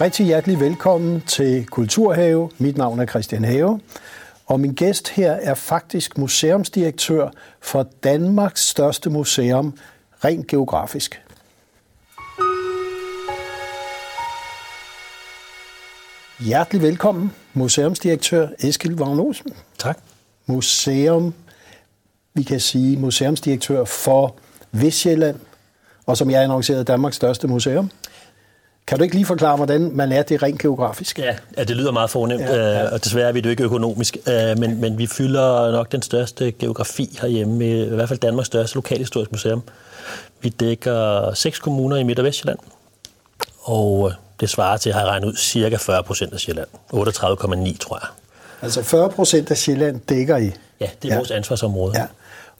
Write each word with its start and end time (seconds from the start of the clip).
rigtig 0.00 0.26
hjertelig 0.26 0.60
velkommen 0.60 1.20
til 1.20 1.66
Kulturhave. 1.66 2.50
Mit 2.58 2.76
navn 2.76 3.00
er 3.00 3.06
Christian 3.06 3.44
Have, 3.44 3.80
og 4.46 4.60
min 4.60 4.74
gæst 4.74 5.08
her 5.08 5.32
er 5.32 5.54
faktisk 5.54 6.18
museumsdirektør 6.18 7.28
for 7.60 7.86
Danmarks 8.04 8.68
største 8.68 9.10
museum, 9.10 9.78
rent 10.24 10.46
geografisk. 10.46 11.22
Hjertelig 16.40 16.82
velkommen, 16.82 17.32
museumsdirektør 17.54 18.48
Eskil 18.58 18.98
Vagn 18.98 19.34
Tak. 19.78 19.98
Museum, 20.46 21.34
vi 22.34 22.42
kan 22.42 22.60
sige 22.60 22.96
museumsdirektør 22.96 23.84
for 23.84 24.36
Vestjylland, 24.72 25.36
og 26.06 26.16
som 26.16 26.30
jeg 26.30 26.42
annoncerede, 26.42 26.84
Danmarks 26.84 27.16
største 27.16 27.48
museum. 27.48 27.90
Kan 28.86 28.98
du 28.98 29.04
ikke 29.04 29.14
lige 29.14 29.26
forklare, 29.26 29.56
hvordan 29.56 29.90
man 29.94 30.12
er 30.12 30.22
det 30.22 30.42
rent 30.42 30.60
geografisk? 30.60 31.18
Ja, 31.18 31.36
ja 31.56 31.64
det 31.64 31.76
lyder 31.76 31.92
meget 31.92 32.10
fornemt, 32.10 32.40
ja, 32.40 32.56
ja. 32.56 32.88
og 32.88 33.04
desværre 33.04 33.28
er 33.28 33.32
vi 33.32 33.40
det 33.40 33.50
ikke 33.50 33.64
økonomisk, 33.64 34.16
øh, 34.26 34.58
men, 34.58 34.80
men 34.80 34.98
vi 34.98 35.06
fylder 35.06 35.72
nok 35.72 35.92
den 35.92 36.02
største 36.02 36.52
geografi 36.52 37.18
herhjemme, 37.20 37.80
i 37.86 37.88
hvert 37.88 38.08
fald 38.08 38.18
Danmarks 38.18 38.46
største 38.46 38.74
lokalhistorisk 38.74 39.32
museum. 39.32 39.62
Vi 40.40 40.48
dækker 40.48 41.30
seks 41.34 41.58
kommuner 41.58 41.96
i 41.96 42.02
Midt- 42.02 42.18
og 42.18 42.24
Vestjylland, 42.24 42.58
og 43.62 44.12
det 44.40 44.50
svarer 44.50 44.76
til, 44.76 44.90
at 44.90 44.96
jeg 44.96 45.04
regnet 45.04 45.28
ud, 45.28 45.36
cirka 45.36 45.76
40 45.76 46.02
procent 46.02 46.32
af 46.32 46.40
Sjælland. 46.40 46.68
38,9 46.92 47.78
tror 47.78 47.98
jeg. 48.02 48.08
Altså 48.62 48.82
40 48.82 49.10
procent 49.10 49.50
af 49.50 49.56
Sjælland 49.56 50.00
dækker 50.08 50.36
I? 50.36 50.52
Ja, 50.80 50.88
det 51.02 51.08
er 51.08 51.12
ja. 51.12 51.16
vores 51.16 51.30
ansvarsområde. 51.30 51.98
Ja. 51.98 52.06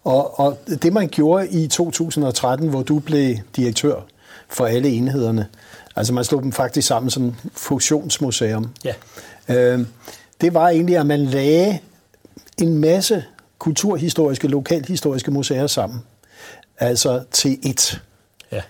Og, 0.05 0.41
og 0.41 0.59
det 0.83 0.93
man 0.93 1.09
gjorde 1.09 1.49
i 1.49 1.69
2013, 1.69 2.69
hvor 2.69 2.83
du 2.83 2.99
blev 2.99 3.37
direktør 3.57 3.95
for 4.49 4.67
alle 4.67 4.89
enhederne, 4.89 5.47
altså 5.97 6.13
man 6.13 6.25
slog 6.25 6.43
dem 6.43 6.53
faktisk 6.53 6.89
sammen 6.89 7.11
som 7.11 7.35
fusionsmuseum, 7.53 8.71
ja. 8.85 8.95
øh, 9.49 9.87
det 10.41 10.55
var 10.55 10.69
egentlig, 10.69 10.97
at 10.97 11.07
man 11.07 11.21
lagde 11.21 11.79
en 12.59 12.79
masse 12.79 13.25
kulturhistoriske, 13.59 14.49
lokalhistoriske 14.49 15.31
museer 15.31 15.67
sammen. 15.67 16.01
Altså 16.79 17.25
til 17.31 17.59
et. 17.63 18.01
Ja. 18.53 18.63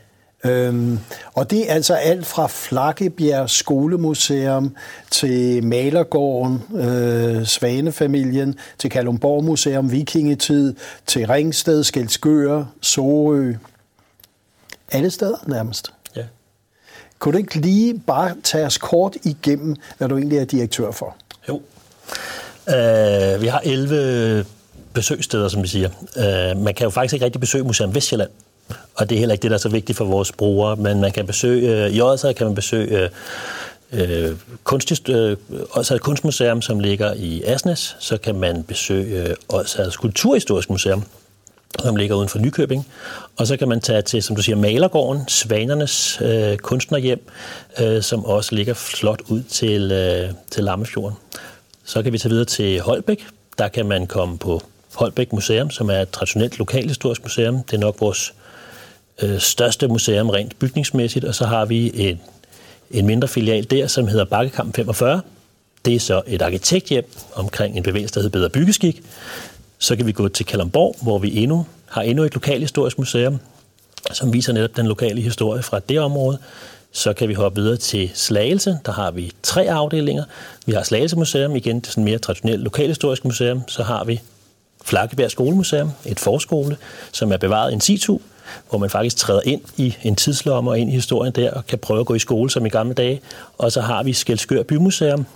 Øhm, 0.44 0.98
og 1.34 1.50
det 1.50 1.70
er 1.70 1.74
altså 1.74 1.94
alt 1.94 2.26
fra 2.26 2.46
Flakkebjerg 2.46 3.50
Skolemuseum 3.50 4.74
til 5.10 5.64
Malergården, 5.64 6.62
øh, 6.74 7.46
Svanefamilien, 7.46 8.54
til 8.78 8.90
Kalumborg 8.90 9.44
Museum, 9.44 9.92
Vikingetid, 9.92 10.74
til 11.06 11.26
Ringsted, 11.26 11.84
Skelskør, 11.84 12.64
Sorø. 12.80 13.52
Alle 14.92 15.10
steder 15.10 15.36
nærmest. 15.46 15.92
Kunne 17.18 17.32
du 17.32 17.38
ikke 17.38 17.54
lige 17.54 18.02
bare 18.06 18.34
tage 18.42 18.66
os 18.66 18.78
kort 18.78 19.16
igennem, 19.24 19.76
hvad 19.98 20.08
du 20.08 20.16
egentlig 20.16 20.38
er 20.38 20.44
direktør 20.44 20.90
for? 20.90 21.16
Jo. 21.48 21.54
Uh, 22.66 23.42
vi 23.42 23.46
har 23.46 23.60
11 23.64 24.44
besøgssteder, 24.92 25.48
som 25.48 25.62
vi 25.62 25.68
siger. 25.68 25.88
Uh, 26.16 26.62
man 26.62 26.74
kan 26.74 26.84
jo 26.84 26.90
faktisk 26.90 27.14
ikke 27.14 27.24
rigtig 27.24 27.40
besøge 27.40 27.64
Museum 27.64 27.94
Vestjylland, 27.94 28.30
og 28.94 29.10
det 29.10 29.16
er 29.16 29.18
heller 29.18 29.32
ikke 29.32 29.42
det, 29.42 29.50
der 29.50 29.56
er 29.56 29.60
så 29.60 29.68
vigtigt 29.68 29.98
for 29.98 30.04
vores 30.04 30.32
brugere, 30.32 30.76
men 30.76 31.00
man 31.00 31.12
kan 31.12 31.26
besøge, 31.26 31.84
øh, 31.84 31.90
i 31.90 32.00
Odsad 32.00 32.34
kan 32.34 32.46
man 32.46 32.54
besøge 32.54 33.10
øh, 33.92 34.36
kunst, 34.64 35.08
øh, 35.08 35.30
øh 35.30 35.36
Odsad 35.70 35.98
Kunstmuseum, 35.98 36.62
som 36.62 36.80
ligger 36.80 37.12
i 37.14 37.42
Asnes, 37.42 37.96
så 37.98 38.16
kan 38.16 38.34
man 38.34 38.62
besøge 38.62 39.22
øh, 39.22 39.36
Odsads 39.48 39.96
Kulturhistorisk 39.96 40.70
Museum, 40.70 41.04
som 41.82 41.96
ligger 41.96 42.16
uden 42.16 42.28
for 42.28 42.38
Nykøbing. 42.38 42.86
Og 43.36 43.46
så 43.46 43.56
kan 43.56 43.68
man 43.68 43.80
tage 43.80 44.02
til, 44.02 44.22
som 44.22 44.36
du 44.36 44.42
siger, 44.42 44.56
Malergården, 44.56 45.28
Svanernes 45.28 46.18
øh, 46.20 46.56
kunstnerhjem, 46.56 47.28
øh, 47.80 48.02
som 48.02 48.24
også 48.24 48.54
ligger 48.54 48.74
flot 48.74 49.22
ud 49.28 49.42
til, 49.42 49.92
øh, 49.92 50.30
til 50.50 50.64
Lammefjorden. 50.64 51.18
Så 51.84 52.02
kan 52.02 52.12
vi 52.12 52.18
tage 52.18 52.30
videre 52.30 52.44
til 52.44 52.80
Holbæk. 52.80 53.26
Der 53.58 53.68
kan 53.68 53.86
man 53.86 54.06
komme 54.06 54.38
på 54.38 54.62
Holbæk 54.94 55.32
Museum, 55.32 55.70
som 55.70 55.90
er 55.90 55.98
et 55.98 56.10
traditionelt 56.10 56.58
lokalhistorisk 56.58 57.22
museum. 57.22 57.62
Det 57.62 57.76
er 57.76 57.80
nok 57.80 58.00
vores 58.00 58.34
øh, 59.22 59.38
største 59.38 59.88
museum 59.88 60.30
rent 60.30 60.58
bygningsmæssigt, 60.58 61.24
og 61.24 61.34
så 61.34 61.46
har 61.46 61.64
vi 61.64 61.90
en, 61.94 62.20
en 62.90 63.06
mindre 63.06 63.28
filial 63.28 63.70
der, 63.70 63.86
som 63.86 64.08
hedder 64.08 64.24
Bakkekamp 64.24 64.76
45. 64.76 65.20
Det 65.84 65.94
er 65.94 66.00
så 66.00 66.22
et 66.26 66.42
arkitekthjem 66.42 67.10
omkring 67.34 67.76
en 67.76 67.82
bevægelse, 67.82 68.14
der 68.14 68.20
hedder 68.20 68.38
Bedre 68.38 68.50
Byggeskik. 68.50 69.02
Så 69.78 69.96
kan 69.96 70.06
vi 70.06 70.12
gå 70.12 70.28
til 70.28 70.46
Kalamborg, 70.46 70.96
hvor 71.02 71.18
vi 71.18 71.36
endnu 71.36 71.66
har 71.86 72.02
endnu 72.02 72.24
et 72.24 72.34
lokalhistorisk 72.34 72.98
museum, 72.98 73.38
som 74.12 74.32
viser 74.32 74.52
netop 74.52 74.76
den 74.76 74.86
lokale 74.86 75.20
historie 75.20 75.62
fra 75.62 75.78
det 75.78 76.00
område. 76.00 76.38
Så 76.92 77.12
kan 77.12 77.28
vi 77.28 77.34
hoppe 77.34 77.60
videre 77.60 77.76
til 77.76 78.10
Slagelse. 78.14 78.78
Der 78.86 78.92
har 78.92 79.10
vi 79.10 79.32
tre 79.42 79.70
afdelinger. 79.70 80.24
Vi 80.66 80.72
har 80.72 80.82
Slagelse 80.82 81.16
Museum, 81.16 81.56
igen 81.56 81.80
det 81.80 81.86
sådan 81.86 82.04
mere 82.04 82.18
traditionelt 82.18 82.62
lokalhistorisk 82.62 83.24
museum. 83.24 83.68
Så 83.68 83.82
har 83.82 84.04
vi 84.04 84.20
Flakkebjerg 84.84 85.30
Skolemuseum, 85.30 85.90
et 86.04 86.20
forskole, 86.20 86.76
som 87.12 87.32
er 87.32 87.36
bevaret 87.36 87.72
in 87.72 87.80
situ, 87.80 88.18
hvor 88.70 88.78
man 88.78 88.90
faktisk 88.90 89.16
træder 89.16 89.40
ind 89.44 89.60
i 89.76 89.96
en 90.02 90.16
tidslomme 90.16 90.70
og 90.70 90.78
ind 90.78 90.90
i 90.90 90.92
historien 90.92 91.32
der, 91.32 91.50
og 91.50 91.66
kan 91.66 91.78
prøve 91.78 92.00
at 92.00 92.06
gå 92.06 92.14
i 92.14 92.18
skole 92.18 92.50
som 92.50 92.66
i 92.66 92.68
gamle 92.68 92.94
dage. 92.94 93.20
Og 93.58 93.72
så 93.72 93.80
har 93.80 94.02
vi 94.02 94.12
Skelskør 94.12 94.62
Bymuseum, 94.62 95.26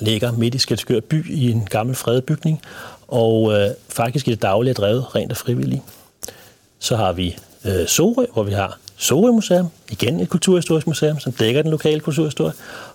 ligger 0.00 0.32
midt 0.32 0.54
i 0.54 0.58
Skelskør 0.58 1.00
by 1.00 1.30
i 1.30 1.50
en 1.50 1.66
gammel 1.70 1.96
fredet 1.96 2.24
bygning, 2.24 2.62
og 3.08 3.52
øh, 3.52 3.70
faktisk 3.88 4.28
i 4.28 4.30
det 4.30 4.42
daglige 4.42 4.70
er 4.70 4.74
drevet 4.74 5.14
rent 5.14 5.30
af 5.30 5.36
frivillige. 5.36 5.82
Så 6.78 6.96
har 6.96 7.12
vi 7.12 7.36
øh, 7.64 7.86
Sorø, 7.86 8.26
hvor 8.32 8.42
vi 8.42 8.52
har 8.52 8.78
Sorø 8.96 9.30
Museum, 9.30 9.68
igen 9.90 10.20
et 10.20 10.28
kulturhistorisk 10.28 10.86
museum, 10.86 11.20
som 11.20 11.32
dækker 11.32 11.62
den 11.62 11.70
lokale 11.70 12.00
kulturhistorie. 12.00 12.52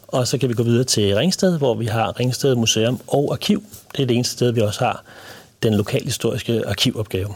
Og 0.08 0.28
så 0.28 0.38
kan 0.38 0.50
vi 0.50 0.54
gå 0.54 0.64
videre 0.64 0.84
til 0.84 1.16
Ringsted, 1.16 1.58
hvor 1.58 1.74
vi 1.74 1.86
har 1.86 2.20
Ringsted 2.20 2.56
Museum 2.56 3.00
og 3.08 3.32
Arkiv. 3.32 3.64
Det 3.92 4.04
er 4.04 4.08
det 4.08 4.16
eneste 4.16 4.34
sted, 4.34 4.52
vi 4.52 4.62
også 4.62 4.80
har 4.80 5.04
den 5.64 5.74
lokalhistoriske 5.74 6.64
arkivopgave. 6.68 7.34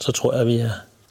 Så 0.00 0.12
tror 0.12 0.34
jeg, 0.34 0.46
vi 0.46 0.56
er 0.56 0.70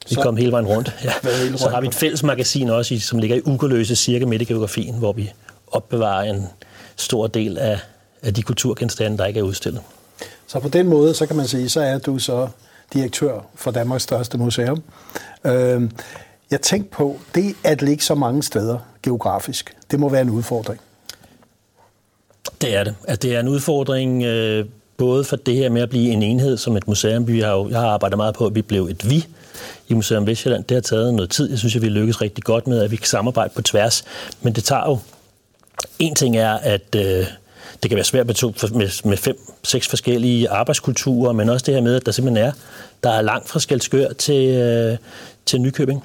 vi 0.09 0.15
kom 0.15 0.37
hele 0.37 0.51
vejen 0.51 0.67
rundt. 0.67 0.95
Ja. 1.03 1.11
Så 1.57 1.69
har 1.69 1.81
vi 1.81 1.87
et 1.87 1.95
fælles 1.95 2.23
magasin 2.23 2.69
også, 2.69 2.93
i, 2.93 2.99
som 2.99 3.19
ligger 3.19 3.35
i 3.35 3.41
Ugerløse, 3.45 3.95
cirka 3.95 4.25
midt 4.25 4.41
i 4.41 4.45
geografien, 4.45 4.95
hvor 4.95 5.13
vi 5.13 5.31
opbevarer 5.67 6.23
en 6.23 6.47
stor 6.95 7.27
del 7.27 7.57
af, 7.57 7.79
af 8.21 8.33
de 8.33 8.41
kulturgenstande, 8.41 9.17
der 9.17 9.25
ikke 9.25 9.39
er 9.39 9.43
udstillet. 9.43 9.81
Så 10.47 10.59
på 10.59 10.69
den 10.69 10.87
måde, 10.87 11.13
så 11.13 11.25
kan 11.25 11.35
man 11.35 11.47
sige, 11.47 11.69
så 11.69 11.81
er 11.81 11.97
du 11.97 12.19
så 12.19 12.47
direktør 12.93 13.39
for 13.55 13.71
Danmarks 13.71 14.03
største 14.03 14.37
museum. 14.37 14.83
Øh, 15.45 15.89
jeg 16.51 16.61
tænkte 16.61 16.91
på, 16.91 17.19
det 17.35 17.55
at 17.63 17.81
ligge 17.81 18.03
så 18.03 18.15
mange 18.15 18.43
steder 18.43 18.77
geografisk, 19.03 19.75
det 19.91 19.99
må 19.99 20.09
være 20.09 20.21
en 20.21 20.29
udfordring. 20.29 20.79
Det 22.61 22.75
er 22.75 22.83
det. 22.83 22.95
At 23.03 23.21
det 23.21 23.35
er 23.35 23.39
en 23.39 23.47
udfordring, 23.47 24.23
øh, 24.23 24.65
både 24.97 25.23
for 25.23 25.35
det 25.35 25.55
her 25.55 25.69
med 25.69 25.81
at 25.81 25.89
blive 25.89 26.11
en 26.11 26.23
enhed 26.23 26.57
som 26.57 26.77
et 26.77 26.87
museum. 26.87 27.27
Vi 27.27 27.39
har 27.39 27.51
jo, 27.51 27.69
jeg 27.69 27.79
har 27.79 27.87
arbejdet 27.87 28.17
meget 28.17 28.35
på, 28.35 28.45
at 28.45 28.55
vi 28.55 28.61
blev 28.61 28.85
et 28.85 29.09
vi 29.09 29.25
i 29.87 29.93
Museum 29.93 30.27
Vestjylland. 30.27 30.63
Det 30.63 30.75
har 30.75 30.81
taget 30.81 31.13
noget 31.13 31.29
tid. 31.29 31.49
Jeg 31.49 31.59
synes, 31.59 31.75
at 31.75 31.81
vi 31.81 31.89
lykkes 31.89 32.21
rigtig 32.21 32.43
godt 32.43 32.67
med, 32.67 32.81
at 32.81 32.91
vi 32.91 32.95
kan 32.95 33.05
samarbejde 33.05 33.53
på 33.55 33.61
tværs. 33.61 34.03
Men 34.41 34.53
det 34.53 34.63
tager 34.63 34.89
jo... 34.89 34.97
En 35.99 36.15
ting 36.15 36.37
er, 36.37 36.53
at 36.53 36.95
øh, 36.95 37.25
det 37.83 37.89
kan 37.89 37.95
være 37.95 38.05
svært 38.05 38.27
med, 38.27 38.69
med, 38.71 39.09
med 39.09 39.17
fem, 39.17 39.37
seks 39.63 39.87
forskellige 39.87 40.49
arbejdskulturer, 40.49 41.31
men 41.31 41.49
også 41.49 41.63
det 41.65 41.73
her 41.73 41.81
med, 41.81 41.95
at 41.95 42.05
der 42.05 42.11
simpelthen 42.11 42.45
er, 42.47 42.51
der 43.03 43.09
er 43.09 43.21
langt 43.21 43.49
fra 43.49 43.59
Skelskør 43.59 44.13
til, 44.13 44.45
øh, 44.45 44.97
til 45.45 45.61
Nykøbing. 45.61 46.03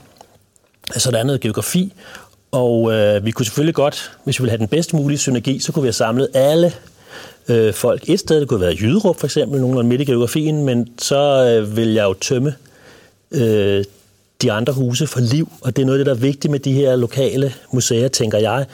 Altså, 0.95 1.11
der 1.11 1.19
er 1.19 1.25
noget 1.25 1.41
geografi, 1.41 1.93
og 2.53 2.93
øh, 2.93 3.25
vi 3.25 3.31
kunne 3.31 3.47
selvfølgelig 3.47 3.75
godt, 3.75 4.13
hvis 4.25 4.39
vi 4.39 4.43
ville 4.43 4.51
have 4.51 4.59
den 4.59 4.69
bedst 4.69 4.95
mulige 4.95 5.19
synergi, 5.19 5.59
så 5.59 5.73
kunne 5.73 5.83
vi 5.83 5.87
have 5.87 5.93
samlet 5.93 6.29
alle 6.35 6.73
øh, 7.49 7.75
folk 7.75 8.09
et 8.09 8.21
sted. 8.21 8.41
Det 8.41 8.49
kunne 8.49 8.61
være 8.61 8.77
Jyderup 8.81 9.17
for 9.21 9.27
eksempel, 9.27 9.61
nogen 9.61 9.89
midt 9.89 10.01
i 10.01 10.05
geografien, 10.05 10.65
men 10.65 10.89
så 10.99 11.45
øh, 11.45 11.77
vil 11.77 11.93
jeg 11.93 12.05
jo 12.05 12.15
tømme 12.15 12.55
øh, 13.31 13.85
de 14.43 14.53
andre 14.53 14.73
huse 14.73 15.07
for 15.07 15.21
liv, 15.21 15.53
og 15.61 15.77
det 15.77 15.83
er 15.83 15.87
noget 15.87 15.99
af 15.99 16.05
det, 16.05 16.11
der 16.11 16.19
er 16.19 16.31
vigtigt 16.31 16.51
med 16.51 16.59
de 16.59 16.73
her 16.73 16.97
lokale 16.97 17.53
museer, 17.73 18.09
tænker 18.09 18.39
jeg. 18.39 18.67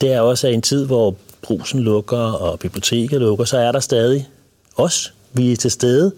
Det 0.00 0.12
er 0.12 0.20
også, 0.20 0.48
i 0.48 0.54
en 0.54 0.62
tid, 0.62 0.86
hvor 0.86 1.14
brusen 1.42 1.80
lukker 1.80 2.32
og 2.32 2.58
biblioteket 2.58 3.20
lukker, 3.20 3.44
så 3.44 3.58
er 3.58 3.72
der 3.72 3.80
stadig 3.80 4.28
os, 4.76 5.12
vi 5.32 5.52
er 5.52 5.56
til 5.56 5.70
stede. 5.70 6.12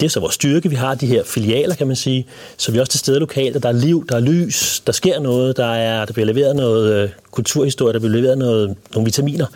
Det 0.00 0.06
er 0.06 0.10
så 0.10 0.20
vores 0.20 0.34
styrke, 0.34 0.68
vi 0.68 0.76
har 0.76 0.94
de 0.94 1.06
her 1.06 1.24
filialer, 1.24 1.74
kan 1.74 1.86
man 1.86 1.96
sige. 1.96 2.26
Så 2.56 2.72
vi 2.72 2.78
er 2.78 2.82
også 2.82 2.90
til 2.90 3.00
stede 3.00 3.18
lokalt, 3.18 3.56
og 3.56 3.62
der 3.62 3.68
er 3.68 3.72
liv, 3.72 4.06
der 4.08 4.16
er 4.16 4.20
lys, 4.20 4.80
der 4.86 4.92
sker 4.92 5.20
noget, 5.20 5.56
der, 5.56 5.74
er, 5.74 6.04
der 6.04 6.12
bliver 6.12 6.26
leveret 6.26 6.56
noget 6.56 6.92
øh, 6.92 7.10
kulturhistorie, 7.30 7.92
der 7.92 7.98
bliver 7.98 8.16
leveret 8.16 8.38
noget, 8.38 8.76
nogle 8.94 9.04
vitaminer. 9.04 9.46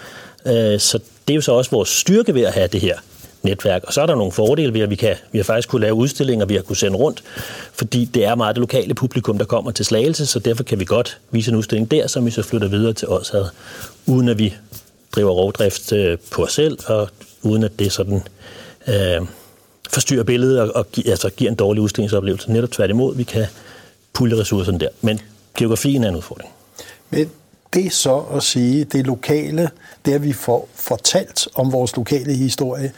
Øh, 0.46 0.80
så 0.80 0.98
det 1.28 1.32
er 1.32 1.36
jo 1.36 1.40
så 1.40 1.52
også 1.52 1.70
vores 1.70 1.88
styrke 1.88 2.34
ved 2.34 2.42
at 2.42 2.52
have 2.52 2.66
det 2.66 2.80
her 2.80 2.96
netværk. 3.42 3.84
Og 3.84 3.92
så 3.92 4.02
er 4.02 4.06
der 4.06 4.14
nogle 4.14 4.32
fordele 4.32 4.74
ved, 4.74 4.80
at 4.80 4.90
vi, 4.90 4.94
kan, 4.94 5.16
vi 5.32 5.38
har 5.38 5.44
faktisk 5.44 5.68
kunne 5.68 5.80
lave 5.80 5.94
udstillinger, 5.94 6.46
vi 6.46 6.54
har 6.54 6.62
kunne 6.62 6.76
sende 6.76 6.98
rundt, 6.98 7.22
fordi 7.72 8.04
det 8.04 8.24
er 8.24 8.34
meget 8.34 8.56
det 8.56 8.60
lokale 8.60 8.94
publikum, 8.94 9.38
der 9.38 9.44
kommer 9.44 9.70
til 9.70 9.84
Slagelse, 9.84 10.26
så 10.26 10.38
derfor 10.38 10.62
kan 10.62 10.80
vi 10.80 10.84
godt 10.84 11.18
vise 11.30 11.50
en 11.50 11.56
udstilling 11.56 11.90
der, 11.90 12.06
som 12.06 12.26
vi 12.26 12.30
så 12.30 12.42
flytter 12.42 12.68
videre 12.68 12.92
til 12.92 13.08
Odsad, 13.08 13.44
uden 14.06 14.28
at 14.28 14.38
vi 14.38 14.54
driver 15.14 15.30
rovdrift 15.30 15.92
øh, 15.92 16.18
på 16.30 16.44
os 16.44 16.52
selv, 16.52 16.78
og 16.86 17.08
uden 17.42 17.62
at 17.62 17.78
det 17.78 17.92
sådan 17.92 18.22
øh, 18.88 19.26
forstyrrer 19.90 20.24
billedet 20.24 20.60
og, 20.60 20.76
og 20.76 20.86
altså, 21.06 21.30
giver 21.30 21.50
en 21.50 21.56
dårlig 21.56 21.82
udstillingsoplevelse. 21.82 22.52
Netop 22.52 22.70
tværtimod, 22.70 23.16
vi 23.16 23.22
kan 23.22 23.46
pulje 24.12 24.40
ressourcerne 24.40 24.78
der. 24.78 24.88
Men 25.00 25.20
geografien 25.58 26.04
er 26.04 26.08
en 26.08 26.16
udfordring. 26.16 26.50
Men 27.10 27.30
det 27.74 27.92
så 27.92 28.18
at 28.18 28.42
sige, 28.42 28.84
det 28.84 29.06
lokale, 29.06 29.70
det 30.04 30.12
at 30.12 30.22
vi 30.22 30.32
får 30.32 30.68
fortalt 30.74 31.48
om 31.54 31.72
vores 31.72 31.96
lokale 31.96 32.34
historie, 32.34 32.92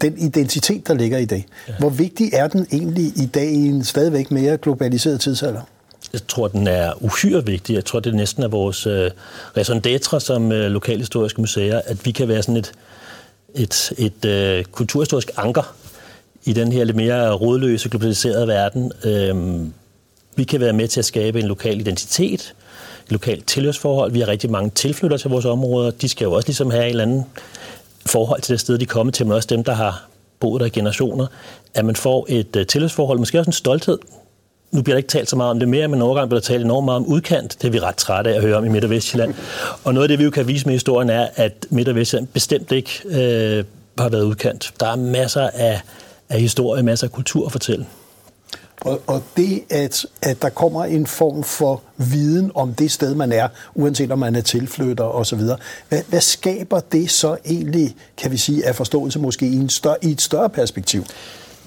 den 0.00 0.18
identitet, 0.18 0.88
der 0.88 0.94
ligger 0.94 1.18
i 1.18 1.24
det. 1.24 1.44
Ja. 1.68 1.72
Hvor 1.78 1.88
vigtig 1.88 2.30
er 2.32 2.48
den 2.48 2.66
egentlig 2.72 3.04
i 3.04 3.26
dag 3.26 3.50
i 3.50 3.66
en 3.66 3.84
stadigvæk 3.84 4.30
mere 4.30 4.56
globaliseret 4.56 5.20
tidsalder? 5.20 5.60
Jeg 6.12 6.20
tror, 6.28 6.48
den 6.48 6.66
er 6.66 7.02
uhyre 7.04 7.46
vigtig. 7.46 7.74
Jeg 7.74 7.84
tror, 7.84 8.00
det 8.00 8.14
næsten 8.14 8.42
er 8.42 8.48
vores 8.48 8.86
øh, 8.86 9.10
raison 9.56 9.82
d'etre 9.86 10.20
som 10.20 10.52
øh, 10.52 10.70
lokalhistoriske 10.70 11.40
museer, 11.40 11.80
at 11.84 12.06
vi 12.06 12.10
kan 12.10 12.28
være 12.28 12.42
sådan 12.42 12.56
et, 12.56 12.72
et, 13.54 13.92
et 13.98 14.24
øh, 14.24 14.64
kulturhistorisk 14.64 15.30
anker 15.36 15.74
i 16.44 16.52
den 16.52 16.72
her 16.72 16.84
lidt 16.84 16.96
mere 16.96 17.32
rodløse, 17.32 17.88
globaliserede 17.88 18.48
verden. 18.48 18.92
Øh, 19.04 19.66
vi 20.36 20.44
kan 20.44 20.60
være 20.60 20.72
med 20.72 20.88
til 20.88 21.00
at 21.00 21.04
skabe 21.04 21.40
en 21.40 21.46
lokal 21.46 21.80
identitet, 21.80 22.54
et 23.06 23.12
lokalt 23.12 23.46
tilhørsforhold. 23.46 24.12
Vi 24.12 24.20
har 24.20 24.28
rigtig 24.28 24.50
mange 24.50 24.70
tilflytter 24.70 25.16
til 25.16 25.30
vores 25.30 25.44
områder. 25.44 25.90
De 25.90 26.08
skal 26.08 26.24
jo 26.24 26.32
også 26.32 26.48
ligesom 26.48 26.70
have 26.70 26.84
en 26.84 26.90
eller 26.90 27.02
anden 27.02 27.24
forhold 28.06 28.40
til 28.40 28.52
det 28.52 28.60
sted, 28.60 28.78
de 28.78 28.86
kommer 28.86 29.12
til, 29.12 29.26
men 29.26 29.32
også 29.32 29.46
dem, 29.50 29.64
der 29.64 29.72
har 29.72 30.06
boet 30.40 30.60
der 30.60 30.66
i 30.66 30.70
generationer, 30.70 31.26
at 31.74 31.84
man 31.84 31.96
får 31.96 32.26
et 32.28 32.56
uh, 32.56 32.66
tilhørsforhold, 32.66 33.18
måske 33.18 33.38
også 33.38 33.48
en 33.48 33.52
stolthed. 33.52 33.98
Nu 34.70 34.82
bliver 34.82 34.94
der 34.94 34.98
ikke 34.98 35.08
talt 35.08 35.30
så 35.30 35.36
meget 35.36 35.50
om 35.50 35.58
det 35.58 35.68
mere, 35.68 35.88
men 35.88 36.02
overgang 36.02 36.28
bliver 36.28 36.40
der 36.40 36.46
talt 36.46 36.64
enormt 36.64 36.84
meget 36.84 36.96
om 36.96 37.06
udkant. 37.06 37.56
Det 37.62 37.68
er 37.68 37.72
vi 37.72 37.78
ret 37.78 37.96
trætte 37.96 38.30
af 38.30 38.36
at 38.36 38.42
høre 38.42 38.56
om 38.56 38.64
i 38.64 38.68
Midt- 38.68 38.84
og 38.84 38.90
Vestjylland. 38.90 39.34
Og 39.84 39.94
noget 39.94 40.04
af 40.04 40.08
det, 40.08 40.18
vi 40.18 40.24
jo 40.24 40.30
kan 40.30 40.48
vise 40.48 40.66
med 40.66 40.74
historien, 40.74 41.10
er, 41.10 41.28
at 41.36 41.66
Midt- 41.70 41.88
og 41.88 41.94
Vestjylland 41.94 42.26
bestemt 42.26 42.72
ikke 42.72 42.90
øh, 43.04 43.64
har 43.98 44.08
været 44.08 44.22
udkant. 44.22 44.72
Der 44.80 44.86
er 44.86 44.96
masser 44.96 45.50
af, 45.54 45.80
af 46.28 46.40
historie, 46.40 46.82
masser 46.82 47.06
af 47.06 47.12
kultur 47.12 47.46
at 47.46 47.52
fortælle. 47.52 47.86
Og, 48.80 49.00
og 49.06 49.22
det, 49.36 49.62
at, 49.70 50.06
at 50.22 50.42
der 50.42 50.48
kommer 50.48 50.84
en 50.84 51.06
form 51.06 51.44
for 51.44 51.82
viden 51.96 52.50
om 52.54 52.74
det 52.74 52.90
sted, 52.90 53.14
man 53.14 53.32
er, 53.32 53.48
uanset 53.74 54.12
om 54.12 54.18
man 54.18 54.36
er 54.36 54.40
tilflytter 54.40 55.04
osv., 55.04 55.40
hvad, 55.88 56.02
hvad 56.08 56.20
skaber 56.20 56.80
det 56.80 57.10
så 57.10 57.36
egentlig, 57.46 57.96
kan 58.16 58.30
vi 58.30 58.36
sige, 58.36 58.66
af 58.66 58.76
forståelse 58.76 59.18
måske 59.18 59.46
i, 59.46 59.56
en 59.56 59.68
større, 59.68 59.96
i 60.02 60.10
et 60.10 60.20
større 60.20 60.50
perspektiv? 60.50 61.04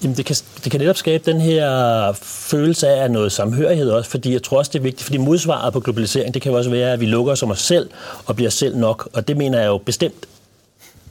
Jamen, 0.04 0.18
det 0.18 0.26
kan, 0.26 0.36
det 0.64 0.72
kan 0.72 0.80
netop 0.80 0.98
skabe 0.98 1.32
den 1.32 1.42
her 1.42 2.14
følelse 2.22 2.88
af 2.88 3.12
noget 3.12 3.32
samhørighed 3.32 3.90
også, 3.90 4.10
fordi 4.10 4.34
jeg 4.34 4.44
tror 4.44 4.58
også, 4.58 4.70
det 4.74 4.80
er 4.80 4.84
vigtigt, 4.84 5.04
fordi 5.04 5.18
modsvaret 5.18 5.74
på 5.74 5.80
globalisering, 5.80 6.34
det 6.34 6.42
kan 6.42 6.52
jo 6.52 6.58
også 6.58 6.70
være, 6.70 6.94
at 6.94 7.00
vi 7.00 7.06
lukker 7.06 7.32
os 7.32 7.44
om 7.44 7.52
os 7.52 7.62
selv 7.62 7.90
og 8.26 8.36
bliver 8.36 8.52
selv 8.52 8.78
nok, 8.78 9.10
og 9.14 9.28
det 9.28 9.38
mener 9.38 9.60
jeg 9.60 9.68
jo 9.68 9.78
bestemt 9.78 10.28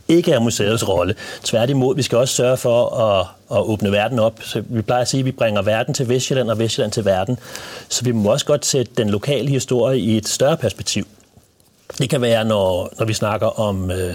ikke 0.08 0.32
er 0.32 0.40
museets 0.40 0.88
rolle. 0.88 1.14
Tværtimod, 1.44 1.96
vi 1.96 2.02
skal 2.02 2.18
også 2.18 2.34
sørge 2.34 2.56
for 2.56 2.96
at, 2.96 3.26
at 3.58 3.62
åbne 3.62 3.92
verden 3.92 4.18
op. 4.18 4.40
Så 4.42 4.62
vi 4.68 4.82
plejer 4.82 5.02
at 5.02 5.08
sige, 5.08 5.18
at 5.18 5.24
vi 5.24 5.32
bringer 5.32 5.62
verden 5.62 5.94
til 5.94 6.08
Vestjylland 6.08 6.50
og 6.50 6.58
Vestjylland 6.58 6.92
til 6.92 7.04
verden. 7.04 7.38
Så 7.88 8.04
vi 8.04 8.12
må 8.12 8.32
også 8.32 8.46
godt 8.46 8.66
sætte 8.66 8.92
den 8.96 9.10
lokale 9.10 9.48
historie 9.48 9.98
i 9.98 10.16
et 10.16 10.28
større 10.28 10.56
perspektiv. 10.56 11.06
Det 11.98 12.10
kan 12.10 12.20
være, 12.20 12.44
når, 12.44 12.92
når 12.98 13.06
vi 13.06 13.12
snakker 13.12 13.60
om 13.60 13.90
øh, 13.90 14.14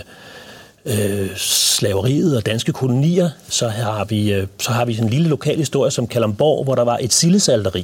øh, 0.87 1.35
slaveriet 1.35 2.37
og 2.37 2.45
danske 2.45 2.73
kolonier, 2.73 3.29
så 3.49 3.67
har 3.67 4.05
vi, 4.05 4.33
øh, 4.33 4.47
så 4.59 4.71
har 4.71 4.85
vi 4.85 4.97
en 4.97 5.09
lille 5.09 5.29
lokal 5.29 5.57
historie 5.57 5.91
som 5.91 6.07
Kalamborg, 6.07 6.63
hvor 6.63 6.75
der 6.75 6.83
var 6.83 6.97
et 7.01 7.13
sildesalteri 7.13 7.83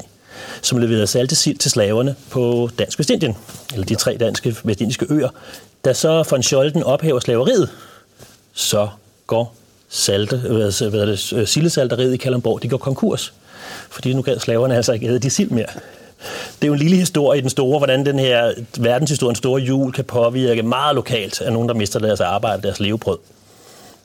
som 0.62 0.78
leverede 0.78 1.08
saltesild 1.08 1.58
til 1.58 1.72
slaverne 1.72 2.16
på 2.30 2.70
Dansk 2.80 3.00
Vestindien, 3.00 3.38
eller 3.74 3.86
de 3.86 3.96
tre 3.96 4.18
danske 4.20 4.56
vestindiske 4.64 5.06
øer. 5.10 5.30
Da 5.86 5.94
så 5.94 6.28
von 6.30 6.44
Scholten 6.44 6.84
ophæver 6.84 7.20
slaveriet, 7.20 7.70
så 8.54 8.90
går 9.28 9.56
salte, 9.90 10.42
øh, 10.46 10.56
hvad, 10.56 10.90
hvad 10.90 11.08
det, 11.08 11.34
øh, 11.34 11.48
sildesalteriet 11.48 12.14
i 12.14 12.18
Kalamborg, 12.18 12.64
de 12.64 12.70
går 12.70 12.78
konkurs. 12.78 13.34
Fordi 13.90 14.14
nu 14.14 14.22
gad 14.22 14.40
slaverne 14.40 14.76
altså 14.76 14.94
ikke 14.94 15.08
æde 15.08 15.20
de 15.20 15.30
sild 15.30 15.50
mere. 15.50 15.66
Det 16.56 16.64
er 16.64 16.68
jo 16.68 16.74
en 16.74 16.80
lille 16.80 16.98
historie 16.98 17.40
i 17.40 17.42
den 17.42 17.50
store, 17.50 17.78
hvordan 17.78 18.06
den 18.06 18.20
her 18.20 18.54
verdenshistoriens 18.80 19.38
store 19.38 19.62
jul 19.62 19.92
kan 19.92 20.04
påvirke 20.04 20.64
meget 20.64 20.96
lokalt 20.96 21.42
af 21.42 21.54
nogen, 21.54 21.70
der 21.70 21.75
mister 21.75 22.00
deres 22.00 22.20
arbejde, 22.20 22.62
deres 22.62 22.80
levebrød. 22.80 23.18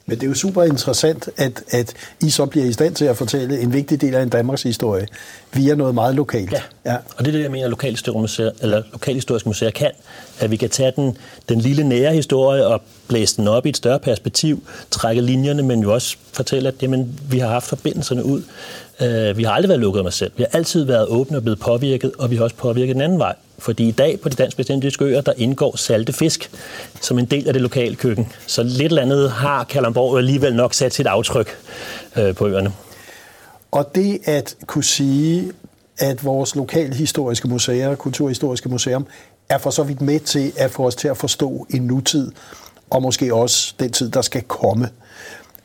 Men 0.09 0.17
det 0.17 0.23
er 0.23 0.29
jo 0.29 0.35
super 0.35 0.63
interessant, 0.63 1.29
at, 1.37 1.63
at 1.71 1.95
I 2.23 2.31
så 2.31 2.47
bliver 2.47 2.67
i 2.67 2.73
stand 2.73 2.95
til 2.95 3.05
at 3.05 3.17
fortælle 3.17 3.61
en 3.61 3.73
vigtig 3.73 4.01
del 4.01 4.15
af 4.15 4.23
en 4.23 4.29
Danmarks 4.29 4.63
historie 4.63 5.07
via 5.53 5.75
noget 5.75 5.95
meget 5.95 6.15
lokalt. 6.15 6.53
Ja, 6.53 6.63
ja. 6.87 6.97
og 7.17 7.25
det 7.25 7.27
er 7.27 7.33
det, 7.33 7.43
jeg 7.43 7.51
mener, 7.51 7.65
at 7.65 7.71
lokalhistoriske 7.71 8.21
museer, 8.21 8.51
eller 8.63 8.83
lokalhistoriske 8.93 9.49
museer 9.49 9.71
kan. 9.71 9.91
At 10.41 10.51
vi 10.51 10.57
kan 10.57 10.71
tage 10.71 10.93
den, 10.97 11.17
den 11.49 11.61
lille 11.61 11.85
nære 11.85 12.13
historie 12.13 12.67
og 12.67 12.83
blæse 13.09 13.37
den 13.37 13.49
op 13.49 13.67
i 13.67 13.69
et 13.69 13.77
større 13.77 13.99
perspektiv, 13.99 14.63
trække 14.91 15.23
linjerne, 15.23 15.63
men 15.63 15.83
jo 15.83 15.95
også 15.95 16.17
fortælle, 16.33 16.69
at 16.69 16.75
jamen, 16.83 17.21
vi 17.31 17.39
har 17.39 17.49
haft 17.49 17.67
forbindelserne 17.67 18.25
ud. 18.25 18.43
Øh, 19.03 19.37
vi 19.39 19.43
har 19.43 19.53
aldrig 19.53 19.69
været 19.69 19.81
lukket 19.81 20.01
af 20.01 20.05
os 20.05 20.15
selv. 20.15 20.33
Vi 20.37 20.43
har 20.43 20.59
altid 20.59 20.85
været 20.85 21.09
åbne 21.09 21.37
og 21.37 21.43
blevet 21.43 21.61
påvirket, 21.61 22.13
og 22.19 22.31
vi 22.31 22.37
har 22.37 22.45
også 22.45 22.57
påvirket 22.57 22.95
den 22.95 23.03
anden 23.03 23.19
vej. 23.19 23.35
Fordi 23.59 23.89
i 23.89 23.91
dag 23.91 24.21
på 24.21 24.29
de 24.29 24.35
dansk 24.35 24.59
vestindiske 24.59 25.05
øer, 25.05 25.21
der 25.21 25.33
indgår 25.37 25.77
salte 25.77 26.13
fisk 26.13 26.51
som 27.01 27.19
en 27.19 27.25
del 27.25 27.47
af 27.47 27.53
det 27.53 27.63
lokale 27.63 27.97
køkken. 27.97 28.33
Så 28.47 28.63
lidt 28.63 28.81
eller 28.83 29.03
andet 29.03 29.31
har 29.31 29.65
Kalamborg 29.65 30.19
alligevel 30.19 30.55
nok 30.55 30.75
sat 30.75 30.95
sit 30.95 31.07
aftryk 31.07 31.59
øh, 32.17 32.35
på 32.35 32.47
øerne. 32.49 32.73
Og 33.71 33.95
det 33.95 34.19
at 34.25 34.57
kunne 34.67 34.85
sige, 34.85 35.53
at 35.99 36.25
vores 36.25 36.57
lokale 36.57 36.95
historiske 36.95 37.49
museer, 37.49 37.95
kulturhistoriske 37.95 38.69
museum, 38.69 39.07
er 39.49 39.59
for 39.59 39.71
så 39.71 39.83
vidt 39.83 40.01
med 40.01 40.21
til 40.21 40.53
at 40.57 40.71
få 40.71 40.87
os 40.87 40.95
til 40.95 41.09
at 41.09 41.17
forstå 41.17 41.67
en 41.71 41.83
nutid, 41.83 42.33
og 42.91 43.03
måske 43.03 43.35
også 43.35 43.75
den 43.81 43.93
tid, 43.93 44.11
der 44.11 44.23
skal 44.23 44.43
komme. 44.43 44.89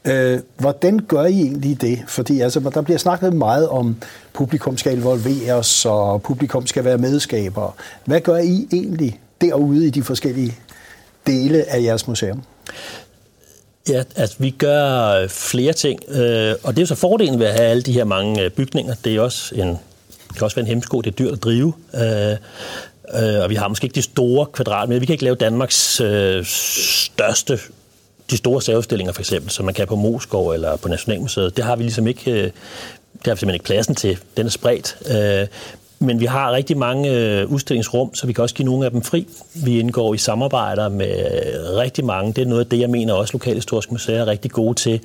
Øh, 0.05 0.39
hvordan 0.57 1.00
gør 1.00 1.25
I 1.25 1.41
egentlig 1.41 1.81
det? 1.81 2.00
Fordi 2.07 2.41
altså, 2.41 2.59
der 2.59 2.81
bliver 2.81 2.97
snakket 2.97 3.33
meget 3.33 3.69
om, 3.69 3.95
publikum 4.33 4.77
skal 4.77 4.94
involveres, 4.94 5.85
og 5.85 6.21
publikum 6.21 6.67
skal 6.67 6.83
være 6.83 6.97
medskaber. 6.97 7.75
Hvad 8.05 8.21
gør 8.21 8.38
I 8.38 8.67
egentlig 8.73 9.19
derude 9.41 9.88
i 9.88 9.89
de 9.89 10.03
forskellige 10.03 10.57
dele 11.27 11.69
af 11.69 11.83
jeres 11.83 12.07
museum? 12.07 12.44
Ja, 13.89 14.03
altså 14.15 14.35
vi 14.39 14.50
gør 14.50 15.09
øh, 15.09 15.29
flere 15.29 15.73
ting, 15.73 16.00
øh, 16.07 16.55
og 16.63 16.73
det 16.73 16.77
er 16.77 16.81
jo 16.81 16.85
så 16.85 16.95
fordelen 16.95 17.39
ved 17.39 17.47
at 17.47 17.53
have 17.53 17.69
alle 17.69 17.83
de 17.83 17.94
her 17.94 18.03
mange 18.03 18.41
øh, 18.41 18.51
bygninger. 18.51 18.95
Det 19.03 19.15
er 19.15 19.22
også 19.22 19.55
en, 19.55 19.67
det 19.67 20.38
kan 20.38 20.43
også 20.43 20.55
være 20.55 20.63
en 20.63 20.67
hemsko, 20.67 21.01
det 21.01 21.12
er 21.12 21.15
dyrt 21.15 21.33
at 21.33 21.43
drive. 21.43 21.74
Øh, 21.95 22.31
øh 22.31 23.43
og 23.43 23.50
vi 23.50 23.55
har 23.55 23.67
måske 23.67 23.86
ikke 23.86 23.95
de 23.95 24.01
store 24.01 24.45
kvadratmeter. 24.45 25.00
Vi 25.00 25.05
kan 25.05 25.13
ikke 25.13 25.24
lave 25.24 25.36
Danmarks 25.36 26.01
største 26.43 27.60
de 28.30 28.38
store 28.38 28.62
særudstillinger 28.62 29.13
for 29.13 29.22
eksempel, 29.22 29.51
som 29.51 29.65
man 29.65 29.74
kan 29.74 29.88
på 29.88 29.96
Moskov 29.96 30.50
eller 30.50 30.75
på 30.75 30.88
Nationalmuseet, 30.88 31.58
det 31.58 31.65
har 31.65 31.75
vi 31.75 31.84
ligesom 31.84 32.08
ikke, 32.08 32.32
øh, 32.32 32.38
det 32.38 32.51
har 33.25 33.34
vi 33.34 33.39
simpelthen 33.39 33.53
ikke 33.53 33.65
pladsen 33.65 33.96
til. 33.96 34.18
Den 34.38 34.46
er 34.46 34.50
spredt. 34.50 34.98
Øh, 35.15 35.48
men 36.00 36.20
vi 36.20 36.25
har 36.25 36.51
rigtig 36.51 36.77
mange 36.77 37.12
øh, 37.12 37.51
udstillingsrum, 37.51 38.15
så 38.15 38.27
vi 38.27 38.34
kan 38.34 38.42
også 38.42 38.56
give 38.56 38.65
nogle 38.65 38.86
af 38.86 38.92
dem 38.92 39.01
fri. 39.01 39.27
Vi 39.53 39.80
indgår 39.80 40.13
i 40.13 40.18
samarbejder 40.18 40.89
med 40.89 41.15
rigtig 41.77 42.06
mange. 42.06 42.34
Det 42.34 42.42
er 42.42 42.46
noget 42.46 42.63
af 42.63 42.70
det, 42.70 42.80
jeg 42.80 42.89
mener 42.89 43.13
også 43.13 43.34
Lokalhistoriske 43.34 43.92
Museer 43.92 44.22
er 44.22 44.27
rigtig 44.27 44.51
gode 44.51 44.74
til 44.74 45.00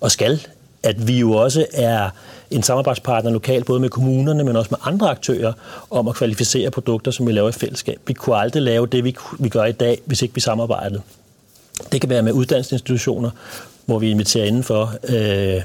og 0.00 0.10
skal. 0.10 0.46
At 0.82 1.08
vi 1.08 1.18
jo 1.18 1.32
også 1.32 1.66
er 1.72 2.10
en 2.50 2.62
samarbejdspartner 2.62 3.30
lokalt, 3.30 3.66
både 3.66 3.80
med 3.80 3.88
kommunerne, 3.88 4.44
men 4.44 4.56
også 4.56 4.68
med 4.70 4.78
andre 4.84 5.10
aktører, 5.10 5.52
om 5.90 6.08
at 6.08 6.14
kvalificere 6.14 6.70
produkter, 6.70 7.10
som 7.10 7.26
vi 7.26 7.32
laver 7.32 7.48
i 7.48 7.52
fællesskab. 7.52 8.00
Vi 8.06 8.12
kunne 8.12 8.36
aldrig 8.36 8.62
lave 8.62 8.86
det, 8.86 9.04
vi, 9.04 9.16
vi 9.38 9.48
gør 9.48 9.64
i 9.64 9.72
dag, 9.72 10.00
hvis 10.04 10.22
ikke 10.22 10.34
vi 10.34 10.40
samarbejdede. 10.40 11.00
Det 11.92 12.00
kan 12.00 12.10
være 12.10 12.22
med 12.22 12.32
uddannelsesinstitutioner, 12.32 13.30
hvor 13.86 13.98
vi 13.98 14.10
inviterer 14.10 14.44
indenfor. 14.44 14.94
Øh, 15.08 15.62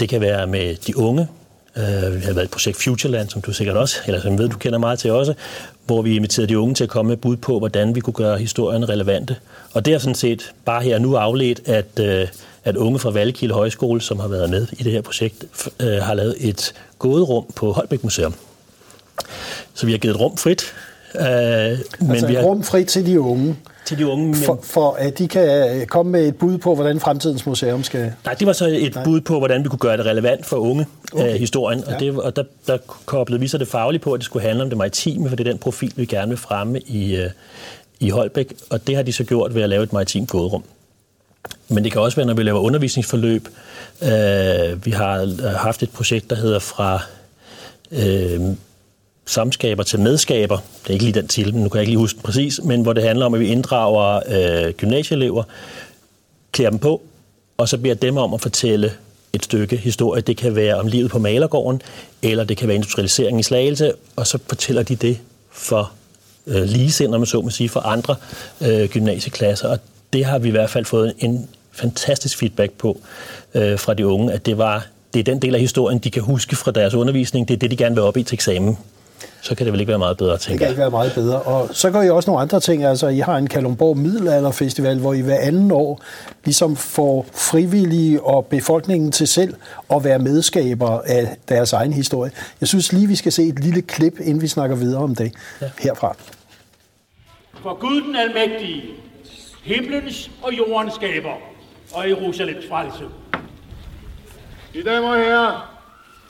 det 0.00 0.08
kan 0.08 0.20
være 0.20 0.46
med 0.46 0.74
de 0.74 0.98
unge, 0.98 1.28
Uh, 1.76 1.82
vi 2.16 2.20
har 2.20 2.32
været 2.32 2.44
i 2.44 2.48
projekt 2.48 2.82
Futureland, 2.82 3.28
som 3.28 3.42
du 3.42 3.52
sikkert 3.52 3.76
også, 3.76 3.96
eller 4.06 4.20
som 4.20 4.38
ved, 4.38 4.48
du 4.48 4.56
kender 4.56 4.78
meget 4.78 4.98
til 4.98 5.10
også, 5.10 5.34
hvor 5.86 6.02
vi 6.02 6.16
inviterede 6.16 6.48
de 6.48 6.58
unge 6.58 6.74
til 6.74 6.84
at 6.84 6.90
komme 6.90 7.08
med 7.08 7.16
bud 7.16 7.36
på, 7.36 7.58
hvordan 7.58 7.94
vi 7.94 8.00
kunne 8.00 8.14
gøre 8.14 8.38
historien 8.38 8.88
relevante. 8.88 9.36
Og 9.72 9.84
det 9.84 9.94
er 9.94 9.98
sådan 9.98 10.14
set 10.14 10.52
bare 10.64 10.82
her 10.82 10.98
nu 10.98 11.16
afledt, 11.16 11.68
at, 11.68 11.86
uh, 12.00 12.28
at 12.64 12.76
unge 12.76 12.98
fra 12.98 13.10
Valkilde 13.10 13.54
Højskole, 13.54 14.00
som 14.00 14.20
har 14.20 14.28
været 14.28 14.50
med 14.50 14.66
i 14.72 14.82
det 14.82 14.92
her 14.92 15.00
projekt, 15.00 15.44
uh, 15.82 15.86
har 15.86 16.14
lavet 16.14 16.36
et 16.38 16.74
gåderum 16.98 17.44
på 17.54 17.72
Holbæk 17.72 18.04
Museum. 18.04 18.34
Så 19.74 19.86
vi 19.86 19.92
har 19.92 19.98
givet 19.98 20.14
et 20.14 20.20
rum 20.20 20.36
frit. 20.36 20.74
Altså 21.14 21.84
men 22.00 22.28
vi 22.28 22.34
har, 22.34 22.42
rum 22.42 22.62
frit 22.62 22.86
til 22.86 23.06
de 23.06 23.20
unge? 23.20 23.56
Til 23.86 23.98
de 23.98 24.06
unge. 24.06 24.26
Men... 24.26 24.34
For, 24.34 24.60
for 24.62 24.92
at 24.92 25.18
de 25.18 25.28
kan 25.28 25.86
komme 25.86 26.12
med 26.12 26.28
et 26.28 26.36
bud 26.36 26.58
på, 26.58 26.74
hvordan 26.74 27.00
fremtidens 27.00 27.46
museum 27.46 27.84
skal... 27.84 28.12
Nej, 28.24 28.34
det 28.34 28.46
var 28.46 28.52
så 28.52 28.66
et 28.66 28.94
Nej. 28.94 29.04
bud 29.04 29.20
på, 29.20 29.38
hvordan 29.38 29.64
vi 29.64 29.68
kunne 29.68 29.78
gøre 29.78 29.96
det 29.96 30.06
relevant 30.06 30.46
for 30.46 30.56
unge, 30.56 30.86
okay. 31.12 31.34
uh, 31.34 31.40
historien. 31.40 31.84
Ja. 31.86 31.94
Og, 31.94 32.00
det, 32.00 32.18
og 32.18 32.36
der, 32.36 32.42
der 32.66 32.78
koblede 33.06 33.40
vi 33.40 33.48
så 33.48 33.58
det 33.58 33.68
faglige 33.68 34.00
på, 34.00 34.12
at 34.12 34.18
det 34.18 34.24
skulle 34.24 34.46
handle 34.46 34.62
om 34.62 34.68
det 34.68 34.78
maritime, 34.78 35.28
for 35.28 35.36
det 35.36 35.46
er 35.46 35.50
den 35.50 35.58
profil, 35.58 35.92
vi 35.96 36.04
gerne 36.04 36.28
vil 36.28 36.38
fremme 36.38 36.80
i, 36.80 37.24
uh, 37.24 37.30
i 38.00 38.10
Holbæk. 38.10 38.52
Og 38.70 38.86
det 38.86 38.96
har 38.96 39.02
de 39.02 39.12
så 39.12 39.24
gjort 39.24 39.54
ved 39.54 39.62
at 39.62 39.68
lave 39.68 39.82
et 39.82 39.92
maritimt 39.92 40.28
gåderum. 40.28 40.64
Men 41.68 41.84
det 41.84 41.92
kan 41.92 42.00
også 42.00 42.16
være, 42.16 42.26
når 42.26 42.34
vi 42.34 42.42
laver 42.42 42.60
undervisningsforløb. 42.60 43.48
Uh, 44.02 44.08
vi 44.86 44.90
har 44.90 45.42
haft 45.56 45.82
et 45.82 45.90
projekt, 45.90 46.30
der 46.30 46.36
hedder 46.36 46.58
fra... 46.58 47.00
Uh, 47.90 48.56
samskaber 49.26 49.82
til 49.82 50.00
medskaber. 50.00 50.56
Det 50.56 50.88
er 50.88 50.92
ikke 50.92 51.04
lige 51.04 51.20
den 51.20 51.28
til, 51.28 51.54
men 51.54 51.62
nu 51.62 51.68
kan 51.68 51.78
jeg 51.78 51.82
ikke 51.82 51.90
lige 51.90 51.98
huske 51.98 52.20
præcis, 52.22 52.60
men 52.64 52.82
hvor 52.82 52.92
det 52.92 53.02
handler 53.02 53.26
om, 53.26 53.34
at 53.34 53.40
vi 53.40 53.46
inddrager 53.46 54.20
øh, 54.28 54.72
gymnasieelever, 54.72 55.42
klæder 56.52 56.70
dem 56.70 56.78
på, 56.78 57.02
og 57.56 57.68
så 57.68 57.78
beder 57.78 57.94
dem 57.94 58.16
om 58.16 58.34
at 58.34 58.40
fortælle 58.40 58.92
et 59.32 59.44
stykke 59.44 59.76
historie. 59.76 60.22
Det 60.22 60.36
kan 60.36 60.54
være 60.54 60.74
om 60.74 60.86
livet 60.86 61.10
på 61.10 61.18
Malergården, 61.18 61.82
eller 62.22 62.44
det 62.44 62.56
kan 62.56 62.68
være 62.68 62.74
industrialiseringen 62.74 63.40
i 63.40 63.42
Slagelse, 63.42 63.92
og 64.16 64.26
så 64.26 64.38
fortæller 64.48 64.82
de 64.82 64.96
det 64.96 65.18
for 65.52 65.92
øh, 66.46 66.62
ligesindede, 66.62 67.10
når 67.10 67.18
man 67.18 67.26
så 67.26 67.40
må 67.40 67.50
sige, 67.50 67.68
for 67.68 67.80
andre 67.80 68.16
øh, 68.60 68.88
gymnasieklasser. 68.88 69.68
Og 69.68 69.78
det 70.12 70.24
har 70.24 70.38
vi 70.38 70.48
i 70.48 70.50
hvert 70.50 70.70
fald 70.70 70.84
fået 70.84 71.14
en 71.18 71.48
fantastisk 71.72 72.38
feedback 72.38 72.72
på 72.72 73.00
øh, 73.54 73.78
fra 73.78 73.94
de 73.94 74.06
unge, 74.06 74.32
at 74.32 74.46
det 74.46 74.58
var 74.58 74.86
det 75.14 75.20
er 75.20 75.24
den 75.24 75.42
del 75.42 75.54
af 75.54 75.60
historien, 75.60 75.98
de 75.98 76.10
kan 76.10 76.22
huske 76.22 76.56
fra 76.56 76.70
deres 76.70 76.94
undervisning. 76.94 77.48
Det 77.48 77.54
er 77.54 77.58
det, 77.58 77.70
de 77.70 77.76
gerne 77.76 77.94
vil 77.94 78.02
op 78.02 78.16
i 78.16 78.22
til 78.22 78.34
eksamen. 78.34 78.78
Så 79.42 79.54
kan 79.54 79.66
det 79.66 79.72
vel 79.72 79.80
ikke 79.80 79.90
være 79.90 79.98
meget 79.98 80.16
bedre, 80.16 80.38
tænker 80.38 80.52
Det 80.52 80.58
kan 80.58 80.68
ikke 80.68 80.80
være 80.80 80.90
meget 80.90 81.12
bedre. 81.14 81.42
Og 81.42 81.68
så 81.72 81.90
gør 81.90 82.02
I 82.02 82.10
også 82.10 82.30
nogle 82.30 82.42
andre 82.42 82.60
ting. 82.60 82.84
Altså, 82.84 83.08
I 83.08 83.18
har 83.18 83.36
en 83.36 83.46
Kalumborg 83.46 83.98
Middelalderfestival, 83.98 84.98
hvor 84.98 85.12
I 85.12 85.20
hver 85.20 85.38
anden 85.38 85.70
år 85.70 86.02
ligesom 86.44 86.76
får 86.76 87.26
frivillige 87.32 88.22
og 88.22 88.46
befolkningen 88.46 89.12
til 89.12 89.28
selv 89.28 89.54
at 89.90 90.04
være 90.04 90.18
medskaber 90.18 91.00
af 91.00 91.36
deres 91.48 91.72
egen 91.72 91.92
historie. 91.92 92.32
Jeg 92.60 92.68
synes 92.68 92.92
lige, 92.92 93.06
vi 93.06 93.16
skal 93.16 93.32
se 93.32 93.42
et 93.42 93.58
lille 93.58 93.82
klip, 93.82 94.20
inden 94.20 94.42
vi 94.42 94.48
snakker 94.48 94.76
videre 94.76 95.02
om 95.02 95.14
det 95.14 95.32
ja. 95.62 95.70
herfra. 95.78 96.16
For 97.62 97.78
Gud 97.80 98.00
den 98.00 98.16
almægtige, 98.16 98.82
himlens 99.62 100.30
og 100.42 100.52
jordens 100.58 100.94
skaber 100.94 101.34
og 101.92 102.08
Jerusalems 102.08 102.64
frelse. 102.68 103.04
I 104.74 104.82
damer 104.82 105.08
og 105.08 105.16
herrer, 105.16 105.78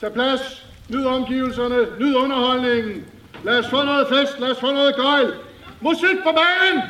tag 0.01 0.13
plads, 0.13 0.66
nyd 0.89 1.05
omgivelserne, 1.05 1.87
nyd 2.01 2.15
underholdningen. 2.15 3.05
Lad 3.45 3.59
os 3.59 3.67
få 3.71 3.83
noget 3.83 4.07
fest, 4.09 4.41
lad 4.41 4.51
os 4.51 4.61
få 4.61 4.73
noget 4.73 4.97
gøjl. 4.97 5.33
Musik 5.81 6.17
på 6.25 6.31
banen! 6.33 6.83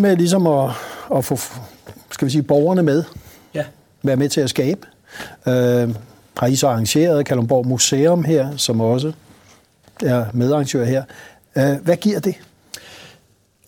Det 0.00 0.08
med 0.08 0.16
ligesom 0.16 0.46
at, 0.46 0.70
at 1.16 1.24
få 1.24 1.38
skal 2.10 2.26
vi 2.26 2.30
sige, 2.30 2.42
borgerne 2.42 2.82
med, 2.82 3.04
Ja. 3.54 3.64
være 4.02 4.16
med 4.16 4.28
til 4.28 4.40
at 4.40 4.50
skabe. 4.50 4.80
Øh, 5.46 5.94
har 6.38 6.46
I 6.46 6.56
så 6.56 6.68
arrangeret 6.68 7.26
Kalundborg 7.26 7.66
Museum 7.66 8.24
her, 8.24 8.56
som 8.56 8.80
også 8.80 9.12
er 10.02 10.24
medarrangør 10.32 10.84
her. 10.84 11.02
Øh, 11.56 11.76
hvad 11.82 11.96
giver 11.96 12.20
det? 12.20 12.34